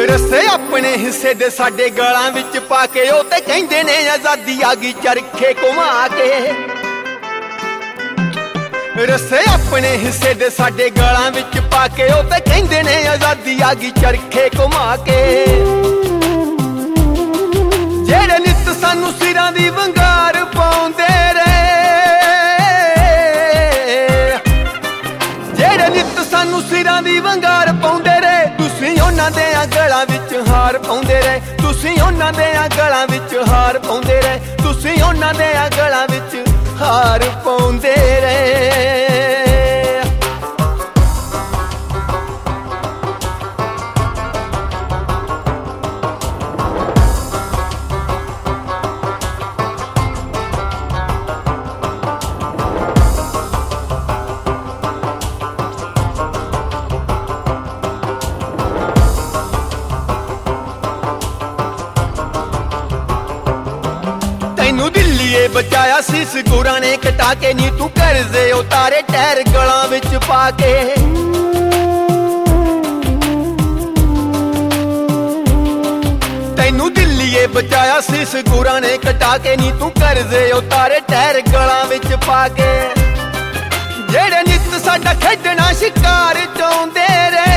[0.08, 4.76] ਰਸੇ ਆਪਣੇ ਹਿੱਸੇ ਦੇ ਸਾਡੇ ਗਲਾਂ ਵਿੱਚ ਪਾ ਕੇ ਉਹ ਤੇ ਕਹਿੰਦੇ ਨੇ ਆਜ਼ਾਦੀ ਆ
[4.76, 6.30] ਗਈ ਚਰਖੇ ਘੁਮਾ ਕੇ।
[9.00, 13.74] ਰਸੇ ਆਪਣੇ ਹਿੱਸੇ ਦੇ ਸਾਡੇ ਗਲਾਂ ਵਿੱਚ ਪਾ ਕੇ, ਉਹ ਤੇ ਕਹਿੰਦੇ ਨੇ ਆਜ਼ਾਦੀ ਆ
[13.74, 15.46] ਗਈ ਚਰਖੇ ਘੁਮਾ ਕੇ।
[18.06, 21.70] ਜਿਹੜੇ ਨਿੱਤ ਸਾਨੂੰ ਸਿਰਾਂ ਦੀ ਵੰਗਾਰ ਪਾਉਂਦੇ ਰਹੇ।
[25.56, 31.22] ਜਿਹੜੇ ਨਿੱਤ ਸਾਨੂੰ ਸਿਰਾਂ ਦੀ ਵੰਗਾਰ ਪਾਉਂਦੇ ਰਹੇ, ਤੁਸੀਂ ਉਹਨਾਂ ਦੇ ਗਲਾਂ ਵਿੱਚ ਹਾਰ ਪਾਉਂਦੇ
[31.22, 36.08] ਰਹੇ। ਤੁਸੀਂ ਉਹਨਾਂ ਦੇ ਗਲਾਂ ਵਿੱਚ ਹਾਰ ਪਾਉਂਦੇ ਰਹੇ, ਤੁਸੀਂ ਉਹਨਾਂ ਦੇ ਗਲਾਂ
[36.92, 38.60] ਵਿੱਚ ਹਾਰ ਪਾਉਂਦੇ ਰਹੇ।
[64.58, 66.00] ਤੈਨੂੰ ਦਿੱਲੀਏ ਬਚਾਇਆ
[66.32, 70.74] ਸੀ ਸਗੂਰਾਂ ਨੇ ਕਟਾ ਕੇ ਨੀ, ਤੂੰ ਕਰਜ਼ੇ ਉਤਾਰੇ ਟਹਿਰ ਗਲਾਂ ਵਿੱਚ ਪਾ ਕੇ।
[76.58, 82.08] ਤੈਨੂੰ ਦਿੱਲੀਏ ਬਚਾਇਆ ਸੀ ਸਗੂਰਾਂ ਨੇ ਕਟਾ ਕੇ ਨੀ, ਤੂੰ ਕਰਜ਼ੇ ਉਤਾਰੇ ਟਹਿਰ ਗਲਾਂ ਵਿੱਚ
[82.28, 82.72] ਪਾ ਕੇ।
[84.10, 87.50] ਜਿਹੜੇ ਨਿੱਤ ਸਾਡਾ ਖੇਡਣਾ ਸ਼ਿਕਾਰ ਚਾਉਂਦੇ ਰੇ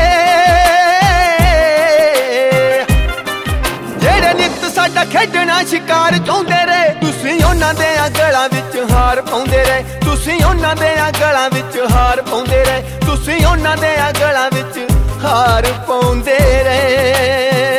[4.84, 7.86] ਸਾਡਾ ਖੇਡਣਾ ਸ਼ਿਕਾਰ ਚਾਹੁੰਦੇ ਰਹੇ। ਤੁਸੀਂ ਉਹਨਾਂ ਦੇ
[8.18, 13.76] ਗਲਾਂ ਵਿੱਚ ਹਾਰ ਪਾਉਂਦੇ ਰਹੇ। ਤੁਸੀਂ ਉਹਨਾਂ ਦੇ ਗਲਾਂ ਵਿੱਚ ਹਾਰ ਪਾਉਂਦੇ ਰਹੇ। ਤੁਸੀਂ ਉਹਨਾਂ
[13.76, 14.92] ਦੇ ਗਲਾਂ ਵਿੱਚ
[15.24, 17.73] ਹਾਰ ਪਾਉਂਦੇ ਰਹੇ।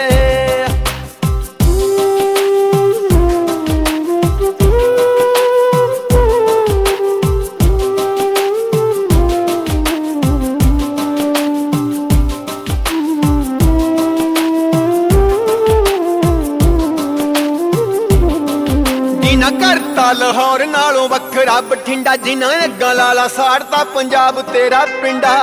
[19.41, 25.33] ਕਰਤਾ ਲਾਹੌਰ ਨਾਲੋਂ ਵੱਖਰਾ, ਬਠਿੰਡਾ ਜਿਨ੍ਹਾਂ ਨੇ ਗਲਾਲਾ ਸਾੜਤਾ ਪੰਜਾਬ ਤੇਰਾ ਪਿੰਡਾ।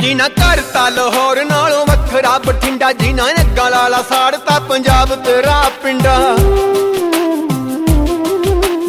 [0.00, 6.16] ਜਿਨ੍ਹਾਂ ਕਰਤਾ ਲਾਹੌਰ ਨਾਲੋਂ ਵੱਖਰਾ, ਬਠਿੰਡਾ ਜਿਨ੍ਹਾਂ ਨੇ ਗਲਾਲਾ ਸਾੜਤਾ ਪੰਜਾਬ ਤੇਰਾ ਪਿੰਡਾ।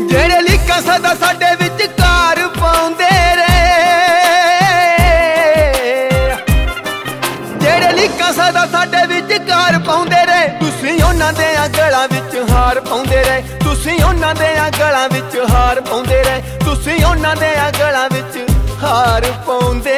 [0.08, 3.52] ਜਿਹੜੇ ਲਿਖਾਂ ਸਦਾ ਸਾਡੇ ਵਿੱਚ ਕਾਰ ਪਾਉਂਦੇ ਰੇ
[7.60, 10.63] ਜਿਹੜੇ ਲਿਖਾਂ ਸਦਾ ਸਾਡੇ ਵਿੱਚ ਕਾਰ ਪਾਉਂਦੇ ਰਹੇ ਤੁਸੀਂ
[11.14, 11.48] ਉਹਨਾਂ ਦੇ
[11.78, 14.48] ਗਲਾਂ ਵਿੱਚ ਹਾਰ ਪਾਉਂਦੇ ਰਹੇ। ਤੁਸੀਂ ਉਹਨਾਂ ਦੇ
[14.80, 18.52] ਗਲਾਂ ਵਿੱਚ ਹਾਰ ਪਾਉਂਦੇ ਰਹੇ। ਤੁਸੀਂ ਉਹਨਾਂ ਦੇ ਗਲਾਂ ਵਿੱਚ
[18.84, 19.98] ਹਾਰ ਪਾਉਂਦੇ